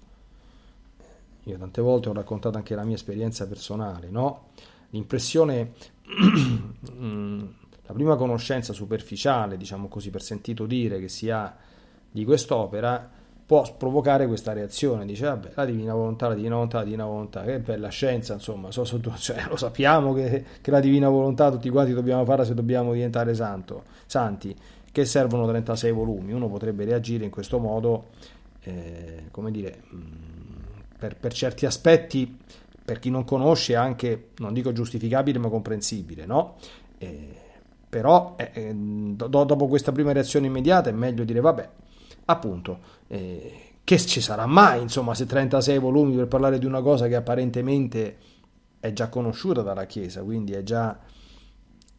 Io 1.43 1.57
tante 1.57 1.81
volte 1.81 2.09
ho 2.09 2.13
raccontato 2.13 2.57
anche 2.57 2.73
la 2.73 2.83
mia 2.83 2.95
esperienza 2.95 3.45
personale, 3.47 4.09
no? 4.09 4.47
L'impressione, 4.91 5.73
la 7.85 7.93
prima 7.93 8.15
conoscenza 8.15 8.71
superficiale, 8.71 9.57
diciamo 9.57 9.89
così, 9.89 10.09
per 10.09 10.21
sentito 10.21 10.65
dire 10.65 10.99
che 10.99 11.09
si 11.09 11.29
ha 11.29 11.55
di 12.09 12.23
quest'opera 12.23 13.17
può 13.49 13.63
provocare 13.75 14.27
questa 14.27 14.53
reazione, 14.53 15.07
dice 15.07 15.25
vabbè 15.25 15.51
la 15.55 15.65
divina 15.65 15.93
volontà, 15.93 16.27
la 16.27 16.35
divina 16.35 16.53
volontà, 16.53 16.77
la 16.77 16.83
divina 16.83 17.05
volontà, 17.05 17.43
che 17.43 17.59
bella 17.59 17.89
scienza 17.89 18.33
insomma, 18.33 18.69
so, 18.69 18.85
so, 18.85 18.99
cioè, 19.17 19.45
lo 19.49 19.55
sappiamo 19.55 20.13
che, 20.13 20.45
che, 20.61 20.69
la 20.69 20.79
divina 20.79 21.09
volontà 21.09 21.49
tutti 21.49 21.69
quanti 21.69 21.93
dobbiamo 21.93 22.23
farla 22.25 22.43
se 22.45 22.53
dobbiamo 22.53 22.93
diventare 22.93 23.33
santo, 23.33 23.85
santi, 24.05 24.55
che 24.91 25.03
servono 25.05 25.47
36 25.47 25.91
volumi, 25.91 26.31
uno 26.31 26.47
potrebbe 26.47 26.85
reagire 26.85 27.23
in 27.23 27.31
questo 27.31 27.57
modo, 27.59 28.07
eh, 28.61 29.23
come 29.31 29.49
dire... 29.49 29.81
Mm, 29.93 30.29
per, 30.99 31.15
per 31.15 31.31
certi 31.31 31.65
aspetti, 31.65 32.37
per 32.83 32.99
chi 32.99 33.09
non 33.09 33.23
conosce, 33.23 33.75
anche, 33.75 34.31
non 34.39 34.53
dico 34.53 34.73
giustificabile, 34.73 35.39
ma 35.39 35.47
comprensibile, 35.47 36.25
no? 36.25 36.57
Eh, 36.97 37.35
però 37.87 38.35
eh, 38.37 38.51
eh 38.53 38.73
do, 38.75 39.27
dopo 39.27 39.67
questa 39.67 39.93
prima 39.93 40.11
reazione 40.11 40.47
immediata 40.47 40.89
è 40.89 40.93
meglio 40.93 41.23
dire, 41.23 41.39
vabbè, 41.39 41.69
appunto, 42.25 42.79
eh, 43.09 43.61
che 43.83 43.97
ci 43.97 44.21
sarà 44.21 44.45
mai, 44.45 44.81
insomma, 44.81 45.13
se 45.13 45.25
36 45.25 45.77
volumi 45.77 46.15
per 46.15 46.27
parlare 46.27 46.57
di 46.57 46.65
una 46.65 46.81
cosa 46.81 47.07
che 47.07 47.15
apparentemente 47.15 48.17
è 48.79 48.93
già 48.93 49.09
conosciuta 49.09 49.61
dalla 49.61 49.85
Chiesa, 49.85 50.23
quindi 50.23 50.53
è 50.53 50.63
già, 50.63 50.97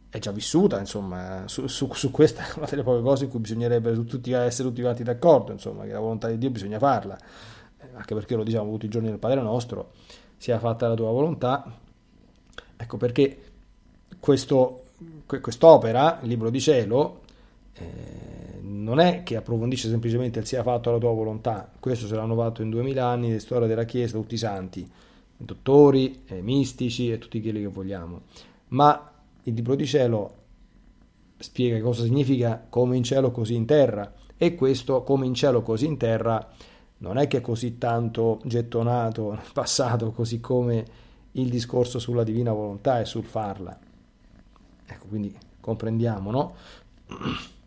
è 0.09 0.17
già 0.17 0.31
vissuta, 0.31 0.79
insomma, 0.79 1.43
su, 1.45 1.67
su, 1.67 1.93
su, 1.93 2.09
questa 2.09 2.41
è 2.47 2.53
una 2.57 2.65
delle 2.67 2.83
poche 2.83 3.01
cose 3.03 3.25
in 3.25 3.29
cui 3.29 3.39
bisognerebbe 3.39 3.93
tutti, 4.05 4.31
essere 4.31 4.67
tutti 4.67 4.81
quanti 4.81 5.03
d'accordo, 5.03 5.51
insomma, 5.51 5.83
che 5.83 5.91
la 5.91 5.99
volontà 5.99 6.27
di 6.27 6.37
Dio 6.39 6.49
bisogna 6.49 6.79
farla 6.79 7.17
anche 7.93 8.13
perché 8.13 8.35
lo 8.35 8.43
diciamo 8.43 8.71
tutti 8.71 8.85
i 8.85 8.89
giorni 8.89 9.09
nel 9.09 9.19
Padre 9.19 9.41
nostro, 9.41 9.91
sia 10.37 10.59
fatta 10.59 10.87
la 10.87 10.95
tua 10.95 11.11
volontà. 11.11 11.79
Ecco 12.77 12.97
perché 12.97 13.51
questo, 14.19 14.83
quest'opera, 15.25 16.19
il 16.21 16.27
libro 16.27 16.49
di 16.49 16.59
cielo, 16.59 17.21
eh, 17.73 18.59
non 18.61 18.99
è 18.99 19.23
che 19.23 19.35
approfondisce 19.35 19.89
semplicemente 19.89 20.39
il 20.39 20.45
sia 20.45 20.63
fatto 20.63 20.91
la 20.91 20.97
tua 20.97 21.11
volontà, 21.11 21.71
questo 21.79 22.07
se 22.07 22.15
l'hanno 22.15 22.35
fatto 22.35 22.61
in 22.61 22.69
duemila 22.69 23.07
anni 23.07 23.31
di 23.31 23.39
storia 23.39 23.67
della 23.67 23.85
Chiesa, 23.85 24.17
tutti 24.17 24.35
i 24.35 24.37
santi, 24.37 24.89
dottori, 25.37 26.23
eh, 26.27 26.41
mistici 26.41 27.11
e 27.11 27.17
tutti 27.17 27.41
quelli 27.41 27.61
che 27.61 27.67
vogliamo, 27.67 28.21
ma 28.69 29.11
il 29.43 29.53
libro 29.53 29.75
di 29.75 29.85
cielo 29.85 30.35
spiega 31.37 31.81
cosa 31.81 32.03
significa 32.03 32.65
come 32.69 32.95
in 32.95 33.03
cielo 33.03 33.31
così 33.31 33.55
in 33.55 33.65
terra 33.65 34.13
e 34.37 34.53
questo 34.53 35.01
come 35.01 35.25
in 35.25 35.33
cielo 35.33 35.63
così 35.63 35.87
in 35.87 35.97
terra 35.97 36.47
non 37.01 37.17
è 37.17 37.27
che 37.27 37.37
è 37.37 37.41
così 37.41 37.77
tanto 37.77 38.39
gettonato 38.43 39.31
nel 39.31 39.41
passato, 39.53 40.11
così 40.11 40.39
come 40.39 40.85
il 41.33 41.49
discorso 41.49 41.99
sulla 41.99 42.23
divina 42.23 42.51
volontà 42.51 42.99
e 42.99 43.05
sul 43.05 43.23
farla. 43.23 43.77
Ecco, 44.85 45.07
quindi 45.07 45.35
comprendiamo, 45.59 46.31
no? 46.31 46.53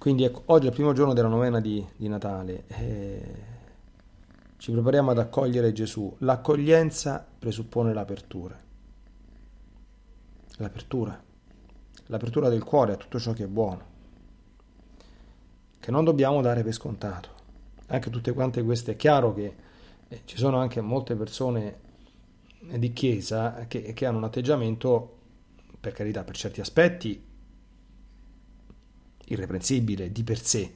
Quindi 0.00 0.24
ecco, 0.24 0.44
oggi 0.46 0.64
è 0.64 0.68
il 0.70 0.74
primo 0.74 0.94
giorno 0.94 1.12
della 1.12 1.28
novena 1.28 1.60
di, 1.60 1.86
di 1.94 2.08
Natale. 2.08 2.64
Eh, 2.68 3.34
ci 4.56 4.72
prepariamo 4.72 5.10
ad 5.10 5.18
accogliere 5.18 5.74
Gesù. 5.74 6.16
L'accoglienza 6.20 7.22
presuppone 7.38 7.92
l'apertura. 7.92 8.58
L'apertura. 10.56 11.22
L'apertura 12.06 12.48
del 12.48 12.64
cuore 12.64 12.94
a 12.94 12.96
tutto 12.96 13.18
ciò 13.18 13.34
che 13.34 13.44
è 13.44 13.46
buono. 13.46 13.84
Che 15.78 15.90
non 15.90 16.04
dobbiamo 16.04 16.40
dare 16.40 16.62
per 16.62 16.72
scontato 16.72 17.28
anche 17.88 18.08
tutte 18.08 18.32
quante 18.32 18.62
queste, 18.62 18.92
è 18.92 18.96
chiaro 18.96 19.34
che 19.34 19.54
eh, 20.08 20.22
ci 20.24 20.38
sono 20.38 20.56
anche 20.56 20.80
molte 20.80 21.14
persone 21.14 21.78
di 22.58 22.94
chiesa 22.94 23.66
che, 23.68 23.92
che 23.92 24.06
hanno 24.06 24.16
un 24.16 24.24
atteggiamento, 24.24 25.18
per 25.78 25.92
carità, 25.92 26.24
per 26.24 26.36
certi 26.36 26.62
aspetti 26.62 27.28
irreprensibile 29.30 30.12
di 30.12 30.22
per 30.22 30.40
sé, 30.40 30.72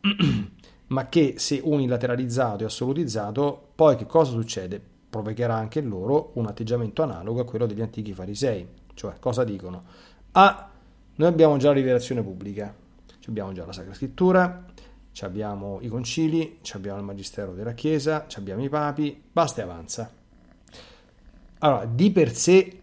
ma 0.88 1.08
che 1.08 1.34
se 1.38 1.60
unilateralizzato 1.62 2.62
e 2.62 2.66
assolutizzato, 2.66 3.68
poi 3.74 3.96
che 3.96 4.06
cosa 4.06 4.32
succede? 4.32 4.80
Provocherà 5.08 5.54
anche 5.54 5.80
loro 5.80 6.30
un 6.34 6.46
atteggiamento 6.46 7.02
analogo 7.02 7.40
a 7.40 7.44
quello 7.44 7.66
degli 7.66 7.80
antichi 7.80 8.12
farisei. 8.12 8.66
Cioè, 8.94 9.18
cosa 9.18 9.44
dicono? 9.44 9.84
Ah, 10.32 10.70
noi 11.16 11.28
abbiamo 11.28 11.56
già 11.56 11.68
la 11.68 11.74
rivelazione 11.74 12.22
pubblica, 12.22 12.74
abbiamo 13.26 13.52
già 13.52 13.64
la 13.64 13.72
Sacra 13.72 13.94
Scrittura, 13.94 14.64
abbiamo 15.20 15.78
i 15.80 15.88
concili, 15.88 16.58
abbiamo 16.72 16.98
il 16.98 17.04
magistero 17.04 17.54
della 17.54 17.72
Chiesa, 17.72 18.26
abbiamo 18.34 18.64
i 18.64 18.68
papi, 18.68 19.22
basta 19.32 19.60
e 19.60 19.64
avanza. 19.64 20.10
Allora, 21.58 21.86
di 21.86 22.10
per 22.10 22.34
sé, 22.34 22.80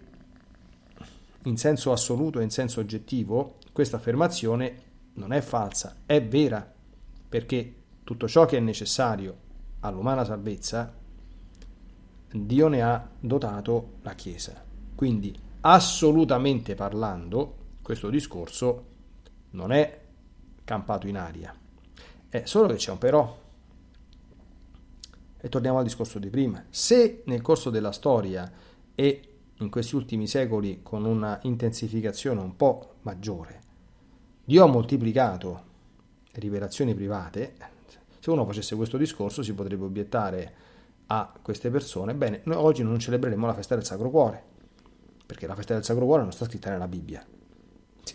in 1.44 1.58
senso 1.58 1.92
assoluto 1.92 2.40
e 2.40 2.44
in 2.44 2.50
senso 2.50 2.80
oggettivo, 2.80 3.58
questa 3.74 3.98
affermazione 3.98 4.90
non 5.14 5.34
è 5.34 5.42
falsa, 5.42 5.98
è 6.06 6.24
vera, 6.26 6.74
perché 7.28 7.76
tutto 8.04 8.28
ciò 8.28 8.46
che 8.46 8.58
è 8.58 8.62
necessario 8.62 9.38
all'umana 9.82 10.24
salvezza, 10.24 10.94
Dio 12.32 12.68
ne 12.68 12.82
ha 12.82 13.10
dotato 13.20 13.94
la 14.02 14.14
Chiesa. 14.14 14.64
Quindi, 14.96 15.38
assolutamente 15.62 16.76
parlando, 16.76 17.58
questo 17.82 18.10
discorso 18.10 18.86
non 19.52 19.72
è 19.72 20.02
campato 20.64 21.08
in 21.08 21.18
aria. 21.18 21.54
È 22.30 22.44
solo 22.46 22.68
che 22.68 22.76
c'è 22.76 22.92
un 22.92 22.98
però. 22.98 23.40
E 25.38 25.50
torniamo 25.50 25.80
al 25.80 25.84
discorso 25.84 26.20
di 26.20 26.30
prima. 26.30 26.64
Se 26.70 27.24
nel 27.26 27.42
corso 27.42 27.70
della 27.70 27.92
storia 27.92 28.50
e 28.94 29.28
in 29.58 29.70
questi 29.70 29.96
ultimi 29.96 30.28
secoli 30.28 30.82
con 30.82 31.04
una 31.04 31.40
intensificazione 31.44 32.40
un 32.40 32.56
po' 32.56 32.96
maggiore, 33.02 33.61
Dio 34.44 34.64
ha 34.64 34.68
moltiplicato 34.68 35.70
rivelazioni 36.34 36.94
private, 36.96 37.54
se 38.20 38.30
uno 38.30 38.46
facesse 38.46 38.76
questo 38.76 38.98
discorso 38.98 39.44
si 39.44 39.54
potrebbe 39.54 39.86
obiettare 39.86 40.54
a 41.08 41.32
queste 41.42 41.70
persone, 41.70 42.16
bene, 42.16 42.42
noi 42.46 42.56
oggi 42.58 42.84
non 42.84 42.98
celebreremo 43.00 43.46
la 43.46 43.54
festa 43.54 43.76
del 43.76 43.86
Sacro 43.86 44.10
Cuore, 44.10 44.44
perché 45.26 45.46
la 45.46 45.56
festa 45.56 45.74
del 45.74 45.84
Sacro 45.84 46.06
Cuore 46.06 46.24
non 46.24 46.32
sta 46.32 46.46
scritta 46.46 46.70
nella 46.70 46.88
Bibbia. 46.88 47.26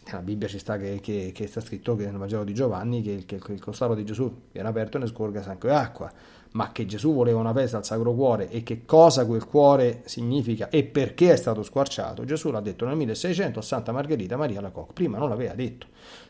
Nella 0.07 0.21
Bibbia 0.21 0.49
ci 0.49 0.59
sta 0.59 0.77
che, 0.77 1.01
che, 1.01 1.33
che 1.35 1.47
sta 1.47 1.61
scritto 1.61 1.97
che 1.97 2.05
nel 2.05 2.17
Vangelo 2.17 2.45
di 2.45 2.55
Giovanni 2.55 3.03
che, 3.03 3.25
che 3.25 3.53
il 3.53 3.61
costaro 3.61 3.95
di 3.95 4.05
Gesù 4.05 4.33
viene 4.53 4.69
aperto 4.69 4.97
e 4.97 5.01
ne 5.01 5.07
scorga 5.07 5.43
sangue 5.43 5.71
e 5.71 5.75
acqua, 5.75 6.13
ma 6.53 6.73
che 6.73 6.87
Gesù 6.87 7.15
voleva 7.15 7.39
una 7.39 7.53
festa 7.53 7.77
al 7.77 7.85
Sacro 7.85 8.15
Cuore 8.15 8.49
e 8.49 8.63
che 8.63 8.85
cosa 8.85 9.27
quel 9.27 9.45
cuore 9.45 10.03
significa 10.05 10.69
e 10.69 10.85
perché 10.85 11.33
è 11.33 11.37
stato 11.37 11.63
squarciato, 11.63 12.25
Gesù 12.25 12.51
l'ha 12.51 12.61
detto 12.61 12.87
nel 12.87 12.97
1600 12.97 13.59
a 13.59 13.63
Santa 13.63 13.93
Margherita 13.93 14.37
Maria 14.37 14.61
Lacoque, 14.61 14.95
prima 14.95 15.19
non 15.19 15.29
l'aveva 15.29 15.55
detto, 15.55 15.87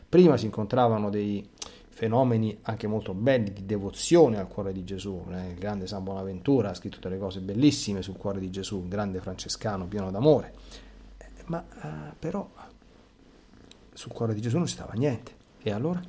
prima 0.07 0.37
si 0.37 0.45
incontravano 0.45 1.09
dei 1.09 1.47
fenomeni 1.97 2.55
anche 2.61 2.85
molto 2.85 3.15
belli 3.15 3.51
di 3.51 3.65
devozione 3.65 4.37
al 4.37 4.47
cuore 4.47 4.71
di 4.71 4.83
Gesù. 4.83 5.25
Eh, 5.31 5.49
il 5.49 5.55
grande 5.55 5.87
San 5.87 6.03
Bonaventura 6.03 6.69
ha 6.69 6.73
scritto 6.75 6.99
delle 7.01 7.17
cose 7.17 7.39
bellissime 7.39 8.03
sul 8.03 8.17
cuore 8.17 8.39
di 8.39 8.51
Gesù, 8.51 8.77
un 8.77 8.87
grande 8.87 9.19
francescano 9.19 9.87
pieno 9.87 10.11
d'amore. 10.11 10.53
Eh, 11.17 11.25
ma 11.45 11.65
eh, 11.81 12.13
però 12.19 12.47
sul 13.97 14.11
cuore 14.11 14.35
di 14.35 14.41
Gesù 14.41 14.57
non 14.57 14.67
stava 14.67 14.93
niente. 14.93 15.31
E 15.63 15.71
allora? 15.71 15.99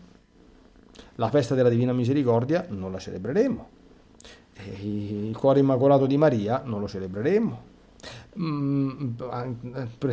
La 1.14 1.30
festa 1.30 1.54
della 1.54 1.70
Divina 1.70 1.94
Misericordia 1.94 2.66
non 2.68 2.92
la 2.92 2.98
celebreremo. 2.98 3.68
Il 4.82 5.34
cuore 5.34 5.60
immacolato 5.60 6.04
di 6.04 6.18
Maria 6.18 6.60
non 6.66 6.80
lo 6.80 6.86
celebreremo. 6.86 7.62
Mm, 8.38 9.16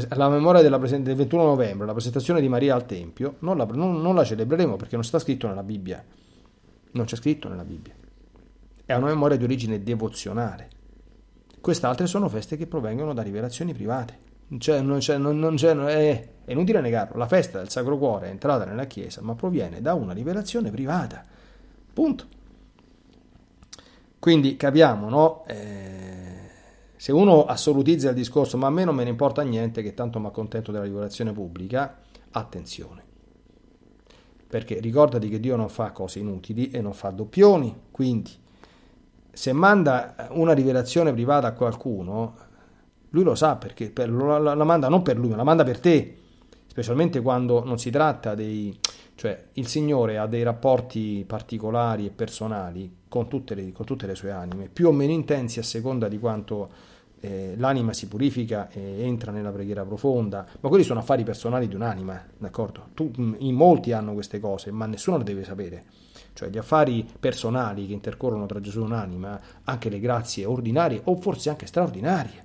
la 0.07 0.29
memoria 0.29 0.61
del 0.61 0.73
21 0.77 1.43
novembre, 1.43 1.85
la 1.85 1.91
presentazione 1.91 2.39
di 2.39 2.47
Maria 2.47 2.75
al 2.75 2.85
Tempio, 2.85 3.35
non 3.39 3.57
la, 3.57 3.65
non, 3.65 4.01
non 4.01 4.15
la 4.15 4.23
celebreremo 4.23 4.77
perché 4.77 4.95
non 4.95 5.03
sta 5.03 5.19
scritto 5.19 5.47
nella 5.47 5.63
Bibbia. 5.63 6.01
Non 6.91 7.05
c'è 7.05 7.17
scritto 7.17 7.49
nella 7.49 7.65
Bibbia. 7.65 7.93
È 8.85 8.93
una 8.93 9.07
memoria 9.07 9.35
di 9.35 9.43
origine 9.43 9.83
devozionale. 9.83 10.69
Quest'altre 11.59 12.07
sono 12.07 12.29
feste 12.29 12.55
che 12.55 12.67
provengono 12.67 13.13
da 13.13 13.21
rivelazioni 13.21 13.73
private. 13.73 14.19
Cioè, 14.59 14.79
non 14.79 14.99
c'è, 14.99 15.17
non, 15.17 15.37
non 15.37 15.55
c'è, 15.55 15.75
è, 15.75 16.29
è 16.45 16.51
inutile 16.51 16.79
negarlo. 16.79 17.17
La 17.17 17.27
festa 17.27 17.57
del 17.57 17.69
Sacro 17.69 17.97
Cuore 17.97 18.27
è 18.27 18.29
entrata 18.29 18.65
nella 18.65 18.85
Chiesa, 18.85 19.21
ma 19.21 19.33
proviene 19.33 19.81
da 19.81 19.95
una 19.95 20.13
rivelazione 20.13 20.69
privata. 20.69 21.23
Punto. 21.91 22.25
Quindi 24.19 24.55
capiamo, 24.55 25.09
no? 25.09 25.43
Eh, 25.47 26.49
se 26.95 27.11
uno 27.11 27.45
assolutizza 27.45 28.09
il 28.09 28.15
discorso, 28.15 28.57
ma 28.57 28.67
a 28.67 28.71
me 28.71 28.83
non 28.83 28.95
me 28.95 29.03
ne 29.03 29.09
importa 29.09 29.41
niente, 29.41 29.81
che 29.81 29.93
tanto 29.93 30.19
mi 30.19 30.27
accontento 30.27 30.71
della 30.71 30.83
rivelazione 30.83 31.31
pubblica, 31.31 31.97
attenzione. 32.31 33.03
Perché 34.47 34.79
ricordati 34.79 35.29
che 35.29 35.39
Dio 35.39 35.55
non 35.55 35.69
fa 35.69 35.91
cose 35.91 36.19
inutili 36.19 36.69
e 36.69 36.81
non 36.81 36.93
fa 36.93 37.09
doppioni, 37.09 37.75
quindi 37.91 38.31
se 39.31 39.51
manda 39.51 40.29
una 40.31 40.53
rivelazione 40.53 41.11
privata 41.11 41.47
a 41.47 41.51
qualcuno, 41.53 42.35
lui 43.09 43.23
lo 43.23 43.35
sa 43.35 43.55
perché 43.55 43.89
per, 43.89 44.09
la, 44.11 44.55
la, 44.55 44.63
manda 44.63 44.87
non 44.87 45.01
per 45.01 45.17
lui, 45.17 45.29
ma 45.29 45.35
la 45.35 45.43
manda 45.43 45.63
per 45.63 45.79
te, 45.79 46.17
specialmente 46.75 47.21
quando 47.21 47.63
non 47.63 47.79
si 47.79 47.89
tratta 47.89 48.35
dei... 48.35 48.77
cioè 49.15 49.45
il 49.53 49.65
Signore 49.65 50.17
ha 50.17 50.27
dei 50.27 50.43
rapporti 50.43 51.23
particolari 51.25 52.05
e 52.05 52.09
personali 52.09 52.93
con 53.07 53.29
tutte 53.29 53.55
le, 53.55 53.71
con 53.71 53.85
tutte 53.85 54.05
le 54.05 54.13
sue 54.13 54.31
anime, 54.31 54.67
più 54.67 54.89
o 54.89 54.91
meno 54.91 55.13
intensi 55.13 55.59
a 55.59 55.63
seconda 55.63 56.09
di 56.09 56.19
quanto 56.19 56.69
eh, 57.21 57.53
l'anima 57.55 57.93
si 57.93 58.09
purifica 58.09 58.69
e 58.69 59.03
entra 59.05 59.31
nella 59.31 59.53
preghiera 59.53 59.85
profonda, 59.85 60.45
ma 60.59 60.67
quelli 60.67 60.83
sono 60.83 60.99
affari 60.99 61.23
personali 61.23 61.69
di 61.69 61.75
un'anima, 61.75 62.21
d'accordo? 62.37 62.89
Tu, 62.93 63.09
mm, 63.17 63.35
in 63.37 63.55
molti 63.55 63.93
hanno 63.93 64.11
queste 64.11 64.41
cose, 64.41 64.69
ma 64.71 64.85
nessuno 64.85 65.15
le 65.15 65.23
deve 65.23 65.45
sapere. 65.45 65.85
Cioè 66.33 66.49
gli 66.49 66.57
affari 66.57 67.07
personali 67.17 67.87
che 67.87 67.93
intercorrono 67.93 68.45
tra 68.47 68.59
Gesù 68.59 68.81
e 68.81 68.83
un'anima, 68.83 69.39
anche 69.63 69.87
le 69.87 70.01
grazie 70.01 70.43
ordinarie 70.43 70.99
o 71.05 71.15
forse 71.15 71.49
anche 71.49 71.67
straordinarie. 71.67 72.43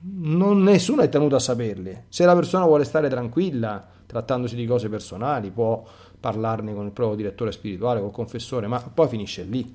Non 0.00 0.62
nessuno 0.62 1.02
è 1.02 1.08
tenuto 1.08 1.34
a 1.34 1.40
saperle. 1.40 2.04
Se 2.08 2.24
la 2.24 2.34
persona 2.34 2.64
vuole 2.64 2.84
stare 2.84 3.08
tranquilla, 3.08 3.84
trattandosi 4.06 4.54
di 4.54 4.64
cose 4.64 4.88
personali, 4.88 5.50
può 5.50 5.84
parlarne 6.20 6.72
con 6.72 6.86
il 6.86 6.92
proprio 6.92 7.16
direttore 7.16 7.50
spirituale, 7.50 8.00
col 8.00 8.12
confessore, 8.12 8.68
ma 8.68 8.80
poi 8.80 9.08
finisce 9.08 9.42
lì, 9.42 9.74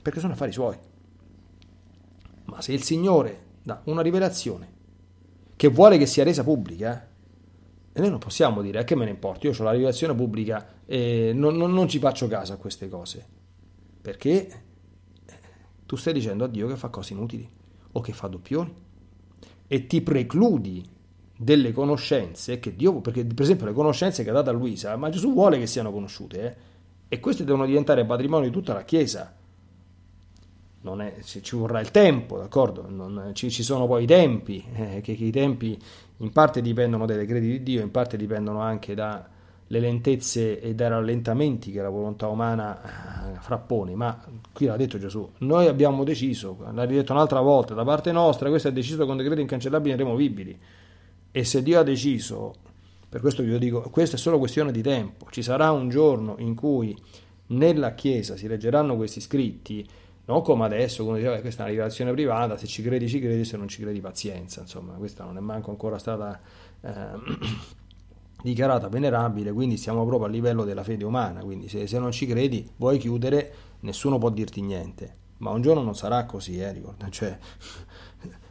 perché 0.00 0.20
sono 0.20 0.32
affari 0.32 0.52
suoi. 0.52 0.76
Ma 2.44 2.62
se 2.62 2.72
il 2.72 2.82
Signore 2.82 3.46
dà 3.62 3.80
una 3.84 4.00
rivelazione 4.00 4.76
che 5.54 5.68
vuole 5.68 5.98
che 5.98 6.06
sia 6.06 6.24
resa 6.24 6.42
pubblica, 6.42 7.06
e 7.92 8.00
noi 8.00 8.08
non 8.08 8.18
possiamo 8.18 8.62
dire, 8.62 8.78
a 8.78 8.84
che 8.84 8.94
me 8.94 9.04
ne 9.04 9.10
importa, 9.10 9.48
io 9.48 9.54
ho 9.58 9.62
la 9.64 9.72
rivelazione 9.72 10.14
pubblica 10.14 10.66
e 10.86 11.32
non, 11.34 11.56
non, 11.56 11.72
non 11.72 11.88
ci 11.88 11.98
faccio 11.98 12.26
caso 12.26 12.54
a 12.54 12.56
queste 12.56 12.88
cose. 12.88 13.26
Perché 14.00 14.46
eh, 15.26 15.34
tu 15.84 15.96
stai 15.96 16.14
dicendo 16.14 16.44
a 16.44 16.48
Dio 16.48 16.68
che 16.68 16.76
fa 16.76 16.88
cose 16.88 17.12
inutili 17.12 17.46
o 17.92 18.00
che 18.00 18.12
fa 18.12 18.28
doppioni 18.28 18.86
e 19.68 19.86
ti 19.86 20.00
precludi 20.00 20.84
delle 21.36 21.72
conoscenze 21.72 22.58
che 22.58 22.74
Dio, 22.74 23.00
perché 23.00 23.24
per 23.24 23.42
esempio 23.42 23.66
le 23.66 23.72
conoscenze 23.72 24.24
che 24.24 24.30
ha 24.30 24.32
dato 24.32 24.50
a 24.50 24.52
Luisa, 24.52 24.96
ma 24.96 25.08
Gesù 25.08 25.32
vuole 25.32 25.58
che 25.58 25.68
siano 25.68 25.92
conosciute, 25.92 26.40
eh? 26.40 26.56
e 27.08 27.20
queste 27.20 27.44
devono 27.44 27.66
diventare 27.66 28.04
patrimonio 28.04 28.48
di 28.48 28.52
tutta 28.52 28.72
la 28.72 28.82
Chiesa 28.82 29.36
è, 30.80 31.14
ci, 31.22 31.56
vorrà 31.56 31.80
il 31.80 31.90
tempo, 31.90 32.38
d'accordo? 32.38 32.88
Non, 32.88 33.32
ci, 33.34 33.50
ci, 33.50 33.62
sono 33.62 33.86
poi 33.86 34.04
i 34.04 34.06
tempi, 34.06 34.64
eh, 34.74 35.00
che, 35.02 35.14
che, 35.16 35.24
i 35.24 35.30
tempi 35.30 35.78
in 36.18 36.32
parte 36.32 36.62
dipendono 36.62 37.04
dai 37.04 37.16
decreti 37.16 37.46
di 37.46 37.62
Dio, 37.62 37.82
in 37.82 37.90
parte 37.90 38.16
dipendono 38.16 38.60
anche 38.60 38.94
dalle 39.68 39.80
lentezze 39.80 40.60
e 40.60 40.74
dai 40.74 40.88
rallentamenti 40.88 41.70
che 41.70 41.82
la 41.82 41.90
volontà 41.90 42.26
umana 42.28 43.34
eh, 43.36 43.40
frappone, 43.40 43.94
ma 43.94 44.18
qui 44.52 44.66
l'ha 44.66 44.76
detto 44.76 44.98
Gesù, 44.98 45.30
noi 45.38 45.66
abbiamo 45.66 46.04
deciso, 46.04 46.56
l'ha 46.72 46.86
detto 46.86 47.12
un'altra 47.12 47.40
volta, 47.40 47.74
da 47.74 47.84
parte 47.84 48.10
nostra 48.10 48.48
questo 48.48 48.68
è 48.68 48.72
deciso 48.72 49.04
con 49.06 49.18
decreti 49.18 49.42
incancellabili 49.42 49.92
e 49.92 49.94
irremovibili, 49.94 50.58
e 51.30 51.44
se 51.44 51.62
Dio 51.62 51.78
ha 51.78 51.82
deciso, 51.82 52.54
per 53.08 53.20
questo 53.20 53.42
vi 53.42 53.56
dico, 53.58 53.82
questa 53.90 54.16
è 54.16 54.18
solo 54.18 54.38
questione 54.38 54.72
di 54.72 54.82
tempo, 54.82 55.26
ci 55.30 55.42
sarà 55.42 55.70
un 55.70 55.90
giorno 55.90 56.36
in 56.38 56.54
cui 56.54 56.96
nella 57.48 57.94
Chiesa 57.94 58.36
si 58.36 58.48
leggeranno 58.48 58.96
questi 58.96 59.20
scritti, 59.20 59.86
non 60.24 60.42
come 60.42 60.64
adesso, 60.64 61.04
come 61.04 61.18
diceva, 61.18 61.38
questa 61.40 61.60
è 61.60 61.64
una 61.64 61.72
rivelazione 61.72 62.12
privata, 62.12 62.56
se 62.56 62.66
ci 62.66 62.82
credi 62.82 63.08
ci 63.08 63.20
credi, 63.20 63.44
se 63.44 63.56
non 63.56 63.68
ci 63.68 63.82
credi 63.82 64.00
pazienza, 64.00 64.60
insomma, 64.60 64.94
questa 64.94 65.24
non 65.24 65.36
è 65.36 65.40
manco 65.40 65.70
ancora 65.70 65.98
stata 65.98 66.38
eh, 66.80 66.90
dichiarata 68.48 68.88
venerabile, 68.88 69.52
quindi 69.52 69.76
siamo 69.76 70.04
proprio 70.06 70.28
a 70.28 70.30
livello 70.30 70.64
della 70.64 70.82
fede 70.82 71.04
umana, 71.04 71.40
quindi 71.40 71.68
se, 71.68 71.86
se, 71.86 71.98
non 71.98 72.12
ci 72.12 72.26
credi 72.26 72.68
vuoi 72.76 72.98
chiudere, 72.98 73.52
nessuno 73.80 74.18
può 74.18 74.30
dirti 74.30 74.60
niente, 74.60 75.14
ma 75.38 75.50
un 75.50 75.60
giorno 75.60 75.82
non 75.82 75.94
sarà 75.94 76.24
così, 76.24 76.58
eh, 76.58 76.72
ricorda, 76.72 77.08
cioè, 77.10 77.36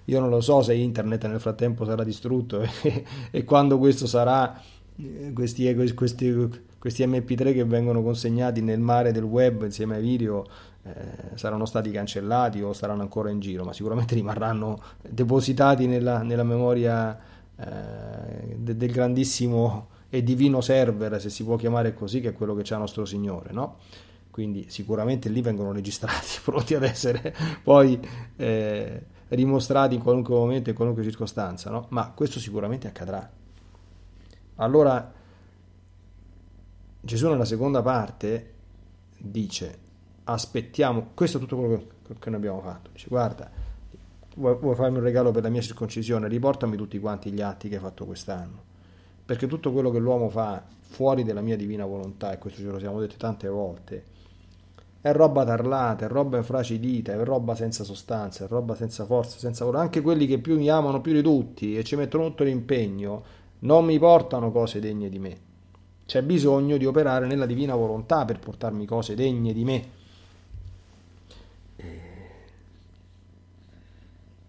io 0.05 0.19
non 0.19 0.29
lo 0.29 0.41
so 0.41 0.61
se 0.61 0.73
internet 0.73 1.25
nel 1.27 1.39
frattempo 1.39 1.83
sarà 1.85 2.03
distrutto 2.03 2.61
e, 2.81 3.03
e 3.31 3.43
quando 3.43 3.77
questo 3.77 4.07
sarà, 4.07 4.61
eh, 4.97 5.31
questi, 5.33 5.73
questi, 5.93 6.49
questi 6.77 7.05
MP3 7.05 7.53
che 7.53 7.65
vengono 7.65 8.03
consegnati 8.03 8.61
nel 8.61 8.79
mare 8.79 9.11
del 9.11 9.23
web 9.23 9.63
insieme 9.63 9.95
ai 9.95 10.01
video 10.01 10.45
eh, 10.83 11.35
saranno 11.35 11.65
stati 11.65 11.91
cancellati 11.91 12.61
o 12.61 12.71
saranno 12.73 13.01
ancora 13.01 13.29
in 13.29 13.39
giro, 13.39 13.63
ma 13.63 13.73
sicuramente 13.73 14.15
rimarranno 14.15 14.79
depositati 15.01 15.87
nella, 15.87 16.21
nella 16.21 16.43
memoria 16.43 17.35
eh, 17.57 18.55
de, 18.55 18.77
del 18.77 18.91
grandissimo 18.91 19.89
e 20.09 20.23
divino 20.23 20.61
server, 20.61 21.19
se 21.19 21.29
si 21.29 21.43
può 21.43 21.55
chiamare 21.55 21.93
così, 21.93 22.21
che 22.21 22.29
è 22.29 22.33
quello 22.33 22.55
che 22.55 22.63
c'è 22.63 22.77
nostro 22.77 23.05
Signore, 23.05 23.51
no? 23.51 23.77
Quindi 24.31 24.65
sicuramente 24.69 25.29
lì 25.29 25.41
vengono 25.41 25.71
registrati, 25.71 26.39
pronti 26.45 26.75
ad 26.75 26.83
essere 26.83 27.35
poi 27.63 27.99
eh, 28.35 29.05
rimostrati 29.29 29.95
in 29.95 30.01
qualunque 30.01 30.35
momento, 30.35 30.69
in 30.69 30.75
qualunque 30.75 31.03
circostanza, 31.03 31.69
no? 31.69 31.87
Ma 31.89 32.11
questo 32.11 32.39
sicuramente 32.39 32.87
accadrà. 32.87 33.29
Allora, 34.55 35.13
Gesù 37.01 37.29
nella 37.29 37.45
seconda 37.45 37.81
parte 37.81 38.53
dice 39.17 39.85
aspettiamo, 40.23 41.11
questo 41.13 41.37
è 41.37 41.39
tutto 41.39 41.57
quello 41.57 41.77
che, 41.77 42.15
che 42.19 42.29
noi 42.29 42.39
abbiamo 42.39 42.61
fatto. 42.61 42.89
Dice, 42.91 43.07
guarda, 43.09 43.49
vuoi, 44.37 44.55
vuoi 44.55 44.75
farmi 44.75 44.97
un 44.97 45.03
regalo 45.03 45.31
per 45.31 45.43
la 45.43 45.49
mia 45.49 45.61
circoncisione? 45.61 46.27
Riportami 46.27 46.77
tutti 46.77 46.99
quanti 46.99 47.31
gli 47.31 47.41
atti 47.41 47.69
che 47.69 47.75
hai 47.75 47.81
fatto 47.81 48.05
quest'anno. 48.05 48.63
Perché 49.25 49.47
tutto 49.47 49.71
quello 49.71 49.91
che 49.91 49.99
l'uomo 49.99 50.29
fa 50.29 50.63
fuori 50.79 51.23
della 51.23 51.41
mia 51.41 51.57
divina 51.57 51.85
volontà, 51.85 52.31
e 52.31 52.37
questo 52.37 52.61
ce 52.61 52.67
lo 52.67 52.79
siamo 52.79 52.99
detti 52.99 53.17
tante 53.17 53.47
volte, 53.49 54.15
è 55.01 55.11
roba 55.11 55.43
tarlata, 55.43 56.05
è 56.05 56.07
roba 56.07 56.37
infracidita, 56.37 57.13
è 57.13 57.23
roba 57.23 57.53
senza 57.55 57.83
sostanza, 57.83 58.45
è 58.45 58.47
roba 58.47 58.73
senza 58.75 59.05
forza, 59.05 59.37
senza 59.37 59.65
valore. 59.65 59.83
Anche 59.83 60.01
quelli 60.01 60.25
che 60.27 60.39
più 60.39 60.57
mi 60.57 60.69
amano 60.69 61.01
più 61.01 61.13
di 61.13 61.21
tutti 61.21 61.77
e 61.77 61.83
ci 61.83 61.95
mettono 61.95 62.27
tutto 62.27 62.43
l'impegno, 62.43 63.23
non 63.59 63.85
mi 63.85 63.99
portano 63.99 64.51
cose 64.51 64.79
degne 64.79 65.09
di 65.09 65.19
me. 65.19 65.37
C'è 66.05 66.23
bisogno 66.23 66.77
di 66.77 66.85
operare 66.85 67.27
nella 67.27 67.45
divina 67.45 67.75
volontà 67.75 68.23
per 68.23 68.39
portarmi 68.39 68.85
cose 68.85 69.13
degne 69.13 69.51
di 69.51 69.63
me 69.65 70.05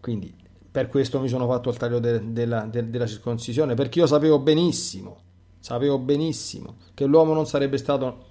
quindi 0.08 0.34
per 0.70 0.88
questo 0.88 1.20
mi 1.20 1.28
sono 1.28 1.46
fatto 1.46 1.68
il 1.68 1.76
taglio 1.76 1.98
de, 1.98 2.32
de, 2.32 2.46
de, 2.70 2.88
della 2.88 3.06
circoncisione, 3.06 3.74
perché 3.74 3.98
io 3.98 4.06
sapevo 4.06 4.38
benissimo, 4.38 5.18
sapevo 5.60 5.98
benissimo 5.98 6.76
che 6.94 7.04
l'uomo 7.04 7.34
non 7.34 7.44
sarebbe 7.44 7.76
stato 7.76 8.24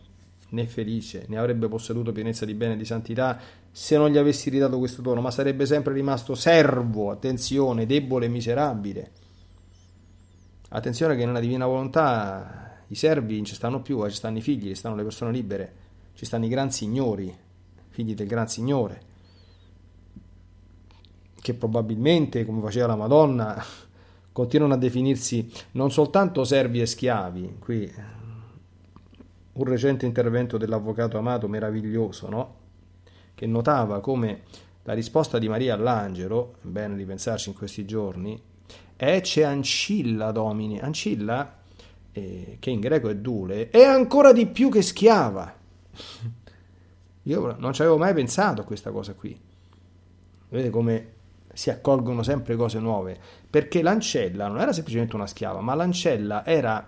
né 0.49 0.65
felice, 0.65 1.25
né 1.27 1.37
avrebbe 1.37 1.67
posseduto 1.67 2.11
pienezza 2.11 2.45
di 2.45 2.55
bene 2.55 2.73
e 2.73 2.77
di 2.77 2.85
santità 2.85 3.39
se 3.71 3.95
non 3.95 4.09
gli 4.09 4.17
avessi 4.17 4.49
ridato 4.49 4.79
questo 4.79 5.03
dono, 5.03 5.21
ma 5.21 5.29
sarebbe 5.29 5.67
sempre 5.67 5.93
rimasto 5.93 6.33
servo, 6.33 7.11
attenzione, 7.11 7.85
debole 7.85 8.25
e 8.25 8.29
miserabile. 8.29 9.11
Attenzione 10.69 11.15
che 11.15 11.27
nella 11.27 11.39
divina 11.39 11.67
volontà 11.67 12.81
i 12.87 12.95
servi 12.95 13.35
non 13.35 13.45
ci 13.45 13.53
stanno 13.53 13.83
più, 13.83 14.03
eh, 14.03 14.09
ci 14.09 14.15
stanno 14.15 14.39
i 14.39 14.41
figli, 14.41 14.69
ci 14.69 14.75
stanno 14.75 14.95
le 14.95 15.03
persone 15.03 15.31
libere, 15.31 15.73
ci 16.15 16.25
stanno 16.25 16.45
i 16.45 16.49
gran 16.49 16.71
signori, 16.71 17.31
figli 17.89 18.15
del 18.15 18.25
gran 18.25 18.47
signore, 18.47 19.01
che 21.47 21.53
probabilmente, 21.53 22.45
come 22.45 22.59
faceva 22.59 22.87
la 22.87 22.97
Madonna, 22.97 23.63
continuano 24.33 24.73
a 24.73 24.77
definirsi 24.77 25.49
non 25.71 25.91
soltanto 25.91 26.43
servi 26.43 26.81
e 26.81 26.85
schiavi, 26.85 27.55
qui 27.57 27.93
un 29.53 29.63
recente 29.63 30.05
intervento 30.05 30.57
dell'avvocato 30.57 31.17
Amato 31.17 31.47
meraviglioso, 31.47 32.27
no? 32.27 32.55
che 33.33 33.47
notava 33.47 34.01
come 34.01 34.41
la 34.83 34.91
risposta 34.91 35.39
di 35.39 35.47
Maria 35.47 35.75
all'angelo, 35.75 36.55
bene 36.63 36.97
ripensarci 36.97 37.49
in 37.49 37.55
questi 37.55 37.85
giorni, 37.85 38.39
ecce 38.97 39.45
ancilla 39.45 40.31
domini, 40.31 40.79
ancilla, 40.79 41.59
eh, 42.11 42.57
che 42.59 42.69
in 42.69 42.81
greco 42.81 43.07
è 43.07 43.15
dule, 43.15 43.69
è 43.69 43.83
ancora 43.83 44.33
di 44.33 44.47
più 44.47 44.69
che 44.69 44.81
schiava. 44.81 45.55
Io 47.23 47.55
non 47.57 47.71
ci 47.71 47.81
avevo 47.81 47.97
mai 47.97 48.13
pensato 48.13 48.61
a 48.61 48.65
questa 48.65 48.91
cosa 48.91 49.13
qui. 49.13 49.39
Vedete 50.49 50.69
come 50.69 51.15
si 51.57 51.71
accolgono 51.71 52.21
sempre 52.21 52.55
cose 52.55 52.77
nuove, 52.77 53.17
perché 53.49 53.81
l'ancella 53.81 54.47
non 54.47 54.59
era 54.59 54.71
semplicemente 54.71 55.15
una 55.15 55.25
schiava, 55.25 55.59
ma 55.59 55.73
l'ancella 55.73 56.45
era 56.45 56.87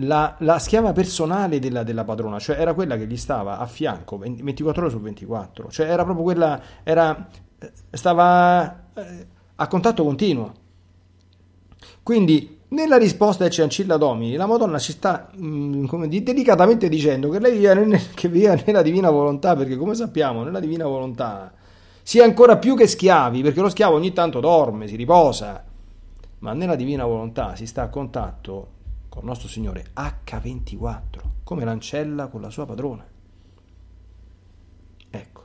la, 0.00 0.36
la 0.40 0.58
schiava 0.58 0.92
personale 0.92 1.58
della, 1.58 1.82
della, 1.82 2.04
padrona, 2.04 2.38
cioè 2.38 2.60
era 2.60 2.74
quella 2.74 2.98
che 2.98 3.06
gli 3.06 3.16
stava 3.16 3.56
a 3.56 3.64
fianco 3.64 4.18
24 4.18 4.82
ore 4.82 4.90
su 4.90 5.00
24, 5.00 5.70
cioè 5.70 5.88
era 5.88 6.04
proprio 6.04 6.24
quella, 6.24 6.60
era, 6.82 7.26
eh, 7.58 7.72
stava 7.90 8.88
eh, 8.92 9.26
a 9.54 9.66
contatto 9.66 10.04
continuo. 10.04 10.52
Quindi 12.02 12.64
nella 12.68 12.98
risposta 12.98 13.46
a 13.46 13.48
Ciancilla 13.48 13.96
Domini, 13.96 14.36
la 14.36 14.44
Madonna 14.44 14.78
ci 14.78 14.92
sta 14.92 15.30
mh, 15.34 15.86
mm, 15.90 16.04
di, 16.04 16.22
delicatamente 16.22 16.90
dicendo 16.90 17.30
che 17.30 17.38
lei 17.38 17.56
vive, 17.56 17.98
che 18.14 18.28
vive 18.28 18.62
nella 18.66 18.82
divina 18.82 19.08
volontà, 19.08 19.56
perché 19.56 19.78
come 19.78 19.94
sappiamo, 19.94 20.42
nella 20.42 20.60
divina 20.60 20.84
volontà 20.84 21.50
si 22.06 22.20
è 22.20 22.22
ancora 22.22 22.56
più 22.56 22.76
che 22.76 22.86
schiavi, 22.86 23.42
perché 23.42 23.60
lo 23.60 23.68
schiavo 23.68 23.96
ogni 23.96 24.12
tanto 24.12 24.38
dorme, 24.38 24.86
si 24.86 24.94
riposa, 24.94 25.64
ma 26.38 26.52
nella 26.52 26.76
divina 26.76 27.04
volontà 27.04 27.56
si 27.56 27.66
sta 27.66 27.82
a 27.82 27.88
contatto 27.88 28.68
con 29.08 29.22
il 29.22 29.28
nostro 29.28 29.48
Signore 29.48 29.86
H24, 29.92 31.00
come 31.42 31.64
l'ancella 31.64 32.28
con 32.28 32.42
la 32.42 32.50
sua 32.50 32.64
padrona. 32.64 33.04
Ecco. 35.10 35.44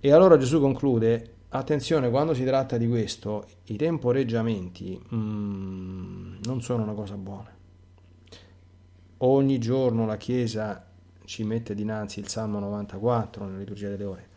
E 0.00 0.10
allora 0.10 0.38
Gesù 0.38 0.58
conclude, 0.58 1.34
attenzione, 1.50 2.08
quando 2.08 2.32
si 2.32 2.42
tratta 2.42 2.78
di 2.78 2.88
questo, 2.88 3.46
i 3.64 3.76
temporeggiamenti 3.76 4.98
mm, 5.14 6.36
non 6.44 6.62
sono 6.62 6.84
una 6.84 6.94
cosa 6.94 7.18
buona. 7.18 7.54
Ogni 9.18 9.58
giorno 9.58 10.06
la 10.06 10.16
Chiesa 10.16 10.86
ci 11.26 11.44
mette 11.44 11.74
dinanzi 11.74 12.20
il 12.20 12.28
Salmo 12.28 12.58
94 12.58 13.44
nella 13.44 13.58
liturgia 13.58 13.90
delle 13.90 14.04
ore. 14.04 14.28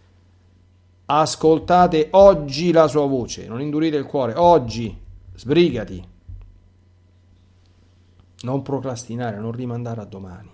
Ascoltate 1.05 2.07
oggi 2.11 2.71
la 2.71 2.87
sua 2.87 3.05
voce, 3.05 3.47
non 3.47 3.61
indurite 3.61 3.97
il 3.97 4.05
cuore, 4.05 4.33
oggi, 4.35 4.97
sbrigati, 5.35 6.03
non 8.43 8.61
procrastinare, 8.61 9.37
non 9.37 9.51
rimandare 9.51 10.01
a 10.01 10.05
domani. 10.05 10.49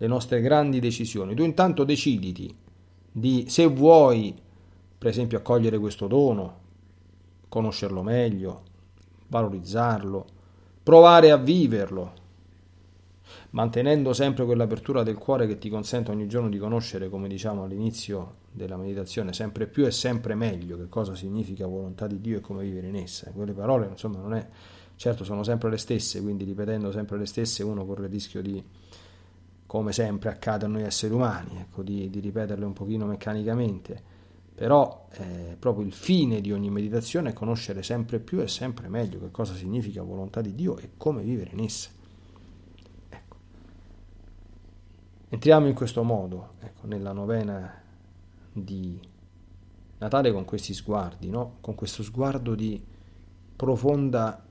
Le 0.00 0.06
nostre 0.06 0.40
grandi 0.40 0.78
decisioni. 0.78 1.34
Tu 1.34 1.42
intanto 1.42 1.84
deciditi 1.84 2.54
di, 3.10 3.46
se 3.48 3.66
vuoi, 3.66 4.34
per 4.96 5.08
esempio, 5.08 5.38
accogliere 5.38 5.78
questo 5.78 6.06
dono, 6.06 6.56
conoscerlo 7.48 8.02
meglio, 8.02 8.62
valorizzarlo, 9.28 10.24
provare 10.82 11.30
a 11.30 11.36
viverlo, 11.36 12.12
mantenendo 13.50 14.12
sempre 14.12 14.44
quell'apertura 14.44 15.02
del 15.02 15.16
cuore 15.16 15.46
che 15.46 15.58
ti 15.58 15.68
consente 15.68 16.10
ogni 16.10 16.28
giorno 16.28 16.48
di 16.48 16.58
conoscere, 16.58 17.08
come 17.08 17.28
diciamo 17.28 17.64
all'inizio 17.64 18.36
della 18.50 18.76
meditazione, 18.76 19.32
sempre 19.32 19.66
più 19.66 19.86
e 19.86 19.90
sempre 19.90 20.34
meglio 20.34 20.76
che 20.76 20.88
cosa 20.88 21.14
significa 21.14 21.66
volontà 21.66 22.06
di 22.06 22.20
Dio 22.20 22.38
e 22.38 22.40
come 22.40 22.64
vivere 22.64 22.88
in 22.88 22.96
essa. 22.96 23.30
Quelle 23.30 23.52
parole, 23.52 23.88
insomma, 23.88 24.18
non 24.18 24.34
è 24.34 24.46
Certo 24.98 25.22
sono 25.22 25.44
sempre 25.44 25.70
le 25.70 25.76
stesse, 25.76 26.20
quindi 26.20 26.42
ripetendo 26.42 26.90
sempre 26.90 27.18
le 27.18 27.26
stesse 27.26 27.62
uno 27.62 27.86
corre 27.86 28.06
il 28.06 28.10
rischio 28.10 28.42
di, 28.42 28.60
come 29.64 29.92
sempre 29.92 30.28
accade 30.28 30.64
a 30.64 30.68
noi 30.68 30.82
esseri 30.82 31.14
umani, 31.14 31.56
ecco, 31.60 31.84
di, 31.84 32.10
di 32.10 32.18
ripeterle 32.18 32.64
un 32.64 32.72
pochino 32.72 33.06
meccanicamente. 33.06 34.02
Però 34.56 35.06
eh, 35.12 35.54
proprio 35.56 35.86
il 35.86 35.92
fine 35.92 36.40
di 36.40 36.50
ogni 36.50 36.68
meditazione 36.68 37.30
è 37.30 37.32
conoscere 37.32 37.84
sempre 37.84 38.18
più 38.18 38.40
e 38.40 38.48
sempre 38.48 38.88
meglio 38.88 39.20
che 39.20 39.30
cosa 39.30 39.54
significa 39.54 40.02
volontà 40.02 40.40
di 40.40 40.56
Dio 40.56 40.76
e 40.78 40.90
come 40.96 41.22
vivere 41.22 41.50
in 41.52 41.60
essa. 41.60 41.90
Ecco. 43.08 43.36
Entriamo 45.30 45.66
in 45.66 45.74
questo 45.74 46.02
modo, 46.02 46.54
ecco, 46.60 46.86
nella 46.86 47.12
novena 47.12 47.82
di 48.50 48.98
Natale 49.98 50.32
con 50.32 50.46
questi 50.46 50.72
sguardi, 50.72 51.28
no? 51.28 51.56
con 51.60 51.74
questo 51.74 52.02
sguardo 52.02 52.54
di 52.54 52.82
profonda 53.54 54.42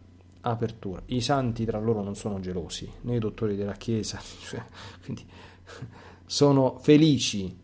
apertura. 0.42 1.02
I 1.08 1.22
santi 1.22 1.66
tra 1.66 1.80
loro 1.80 2.04
non 2.04 2.16
sono 2.16 2.40
gelosi, 2.40 2.88
noi 3.02 3.18
dottori 3.18 3.56
della 3.56 3.74
Chiesa, 3.74 4.20
cioè, 4.22 4.64
quindi 5.04 5.26
sono 6.26 6.78
felici 6.80 7.58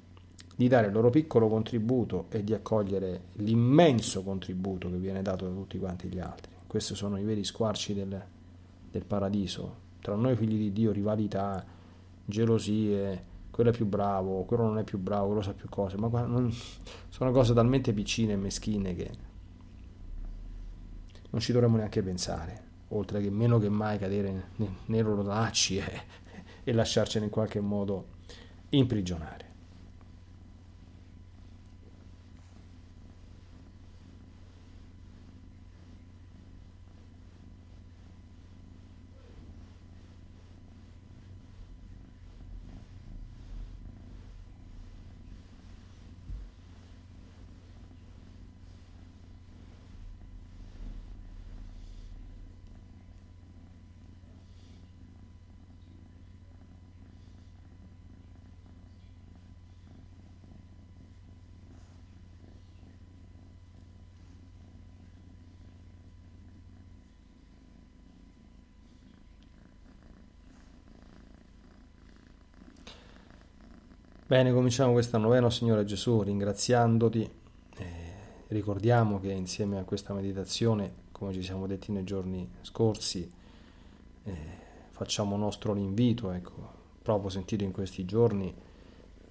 di 0.55 0.67
dare 0.67 0.87
il 0.87 0.93
loro 0.93 1.11
piccolo 1.11 1.47
contributo 1.47 2.25
e 2.29 2.43
di 2.43 2.53
accogliere 2.53 3.25
l'immenso 3.33 4.23
contributo 4.23 4.89
che 4.89 4.97
viene 4.97 5.21
dato 5.21 5.47
da 5.47 5.53
tutti 5.53 5.77
quanti 5.77 6.07
gli 6.07 6.19
altri. 6.19 6.51
Questi 6.65 6.95
sono 6.95 7.19
i 7.19 7.23
veri 7.23 7.43
squarci 7.43 7.93
del, 7.93 8.23
del 8.89 9.05
paradiso. 9.05 9.81
Tra 10.01 10.15
noi 10.15 10.35
figli 10.35 10.57
di 10.57 10.71
Dio, 10.71 10.91
rivalità, 10.91 11.72
gelosie, 12.25 13.31
quello 13.51 13.69
è 13.69 13.73
più 13.73 13.85
bravo, 13.85 14.43
quello 14.43 14.63
non 14.63 14.77
è 14.77 14.83
più 14.83 14.97
bravo, 14.97 15.27
quello 15.27 15.41
sa 15.41 15.53
più 15.53 15.69
cose, 15.69 15.97
ma 15.97 16.07
non, 16.21 16.51
sono 17.09 17.31
cose 17.31 17.53
talmente 17.53 17.93
piccine 17.93 18.33
e 18.33 18.37
meschine 18.37 18.95
che 18.95 19.11
non 21.29 21.41
ci 21.41 21.51
dovremmo 21.51 21.77
neanche 21.77 22.01
pensare 22.03 22.71
oltre 22.93 23.21
che 23.21 23.29
meno 23.29 23.57
che 23.57 23.69
mai 23.69 23.97
cadere 23.97 24.49
nei 24.85 25.01
loro 25.01 25.21
lacci 25.23 25.77
e, 25.77 26.01
e 26.63 26.73
lasciarcene 26.73 27.25
in 27.25 27.31
qualche 27.31 27.59
modo 27.59 28.07
imprigionare. 28.69 29.51
Bene, 74.33 74.51
cominciamo 74.51 74.93
questa 74.93 75.19
novena, 75.19 75.47
Signore 75.51 75.85
Gesù, 75.85 76.23
ringraziandoti. 76.23 77.29
Eh, 77.77 77.85
ricordiamo 78.47 79.19
che 79.19 79.31
insieme 79.31 79.77
a 79.77 79.83
questa 79.83 80.11
meditazione, 80.15 80.91
come 81.11 81.33
ci 81.33 81.43
siamo 81.43 81.67
detti 81.67 81.91
nei 81.91 82.03
giorni 82.03 82.49
scorsi, 82.61 83.31
eh, 84.23 84.35
facciamo 84.89 85.37
nostro 85.37 85.73
l'invito, 85.73 86.31
ecco, 86.31 86.67
proprio 87.03 87.29
sentito 87.29 87.63
in 87.63 87.71
questi 87.71 88.05
giorni, 88.05 88.51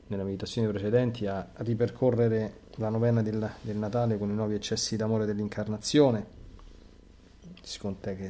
nelle 0.06 0.22
meditazioni 0.22 0.68
precedenti, 0.68 1.26
a, 1.26 1.48
a 1.52 1.62
ripercorrere 1.64 2.60
la 2.76 2.88
novena 2.88 3.22
del, 3.22 3.50
del, 3.60 3.76
Natale 3.78 4.16
con 4.16 4.30
i 4.30 4.34
nuovi 4.34 4.54
eccessi 4.54 4.94
d'amore 4.94 5.26
dell'incarnazione, 5.26 6.26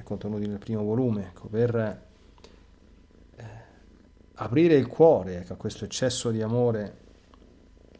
contenuti 0.04 0.46
nel 0.46 0.58
primo 0.58 0.82
volume, 0.82 1.26
ecco, 1.26 1.48
per 1.48 2.11
aprire 4.34 4.74
il 4.74 4.86
cuore 4.86 5.38
ecco, 5.38 5.52
a 5.52 5.56
questo 5.56 5.84
eccesso 5.84 6.30
di 6.30 6.40
amore 6.40 7.00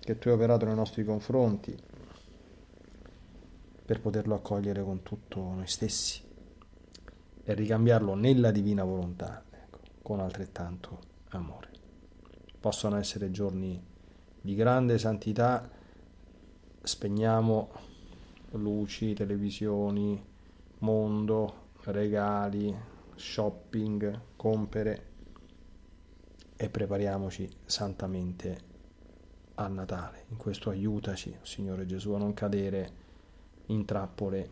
che 0.01 0.19
tu 0.19 0.29
hai 0.29 0.35
operato 0.35 0.65
nei 0.65 0.75
nostri 0.75 1.05
confronti 1.05 1.77
per 3.85 4.01
poterlo 4.01 4.35
accogliere 4.35 4.83
con 4.83 5.03
tutto 5.03 5.41
noi 5.41 5.67
stessi 5.67 6.23
e 7.45 7.55
ricambiarlo 7.55 8.15
nella 8.15 8.51
divina 8.51 8.85
volontà, 8.85 9.45
ecco, 9.51 9.81
con 10.01 10.21
altrettanto 10.21 11.01
amore. 11.31 11.71
Possono 12.59 12.97
essere 12.97 13.31
giorni 13.31 13.81
di 14.41 14.55
grande 14.55 14.99
santità, 14.99 15.69
spegniamo 16.81 17.71
luci, 18.53 19.15
televisioni, 19.15 20.25
mondo, 20.79 21.55
regali, 21.85 22.75
shopping, 23.15 24.21
compere 24.37 25.11
e 26.63 26.69
prepariamoci 26.69 27.49
santamente 27.65 28.57
a 29.55 29.67
Natale. 29.67 30.27
In 30.29 30.37
questo 30.37 30.71
aiutaci, 30.71 31.37
Signore 31.43 31.87
Gesù, 31.87 32.13
a 32.13 32.19
non 32.19 32.35
cadere 32.35 32.91
in 33.67 33.85
trappole 33.85 34.51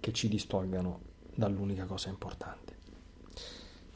che 0.00 0.12
ci 0.12 0.26
distolgano 0.26 1.00
dall'unica 1.34 1.84
cosa 1.84 2.08
importante. 2.08 2.72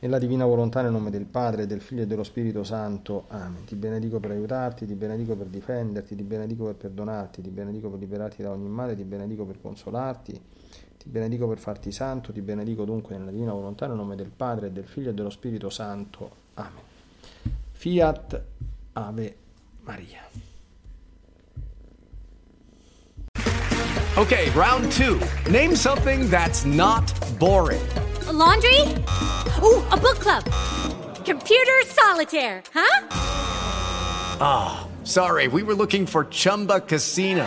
Nella 0.01 0.19
divina 0.19 0.45
volontà, 0.45 0.83
nel 0.83 0.93
nome 0.93 1.09
del 1.09 1.25
Padre, 1.25 1.67
del 1.67 1.81
Figlio 1.81 2.03
e 2.03 2.07
dello 2.07 2.23
Spirito 2.23 2.63
Santo. 2.63 3.25
Amen. 3.29 3.65
Ti 3.65 3.77
benedico 3.77 4.21
per 4.21 4.33
aiutarti, 4.33 4.85
ti 4.85 4.95
benedico 4.95 5.35
per 5.37 5.47
difenderti, 5.47 6.17
ti 6.17 6.23
benedico 6.23 6.65
per 6.67 6.75
perdonarti, 6.75 7.41
ti 7.41 7.49
benedico 7.49 7.89
per 7.89 7.99
liberarti 7.99 8.43
da 8.43 8.51
ogni 8.51 8.69
male, 8.69 8.95
ti 8.95 9.05
benedico 9.05 9.47
per 9.47 9.59
consolarti, 9.59 10.39
ti 11.09 11.15
benedico 11.15 11.49
per 11.49 11.59
farti 11.59 11.91
santo, 11.91 12.33
ti 12.33 12.43
benedico 12.43 12.85
dunque 12.85 13.17
nella 13.17 13.31
divina 13.31 13.53
volontà, 13.53 13.87
nel 13.87 13.97
nome 13.97 14.15
del 14.15 14.29
Padre, 14.29 14.71
del 14.71 14.85
Figlio 14.85 15.11
e 15.11 15.15
dello 15.15 15.31
Spirito 15.31 15.71
Santo. 15.71 16.31
Amen. 16.55 16.83
Fiat 17.73 18.43
Ave 18.93 19.37
Maria. 19.85 20.21
Okay, 24.17 24.51
round 24.51 24.91
two. 24.93 25.19
Name 25.51 25.75
something 25.75 26.29
that's 26.29 26.65
not 26.65 27.11
boring. 27.39 27.81
A 28.27 28.33
laundry? 28.33 28.83
Ooh, 29.63 29.83
a 29.91 29.97
book 29.97 30.19
club. 30.19 30.45
Computer 31.25 31.81
solitaire, 31.87 32.63
huh? 32.75 33.07
Ah, 34.41 34.81
oh, 34.81 35.05
sorry, 35.05 35.49
we 35.49 35.63
were 35.63 35.75
looking 35.75 36.05
for 36.05 36.25
Chumba 36.25 36.81
Casino. 36.81 37.47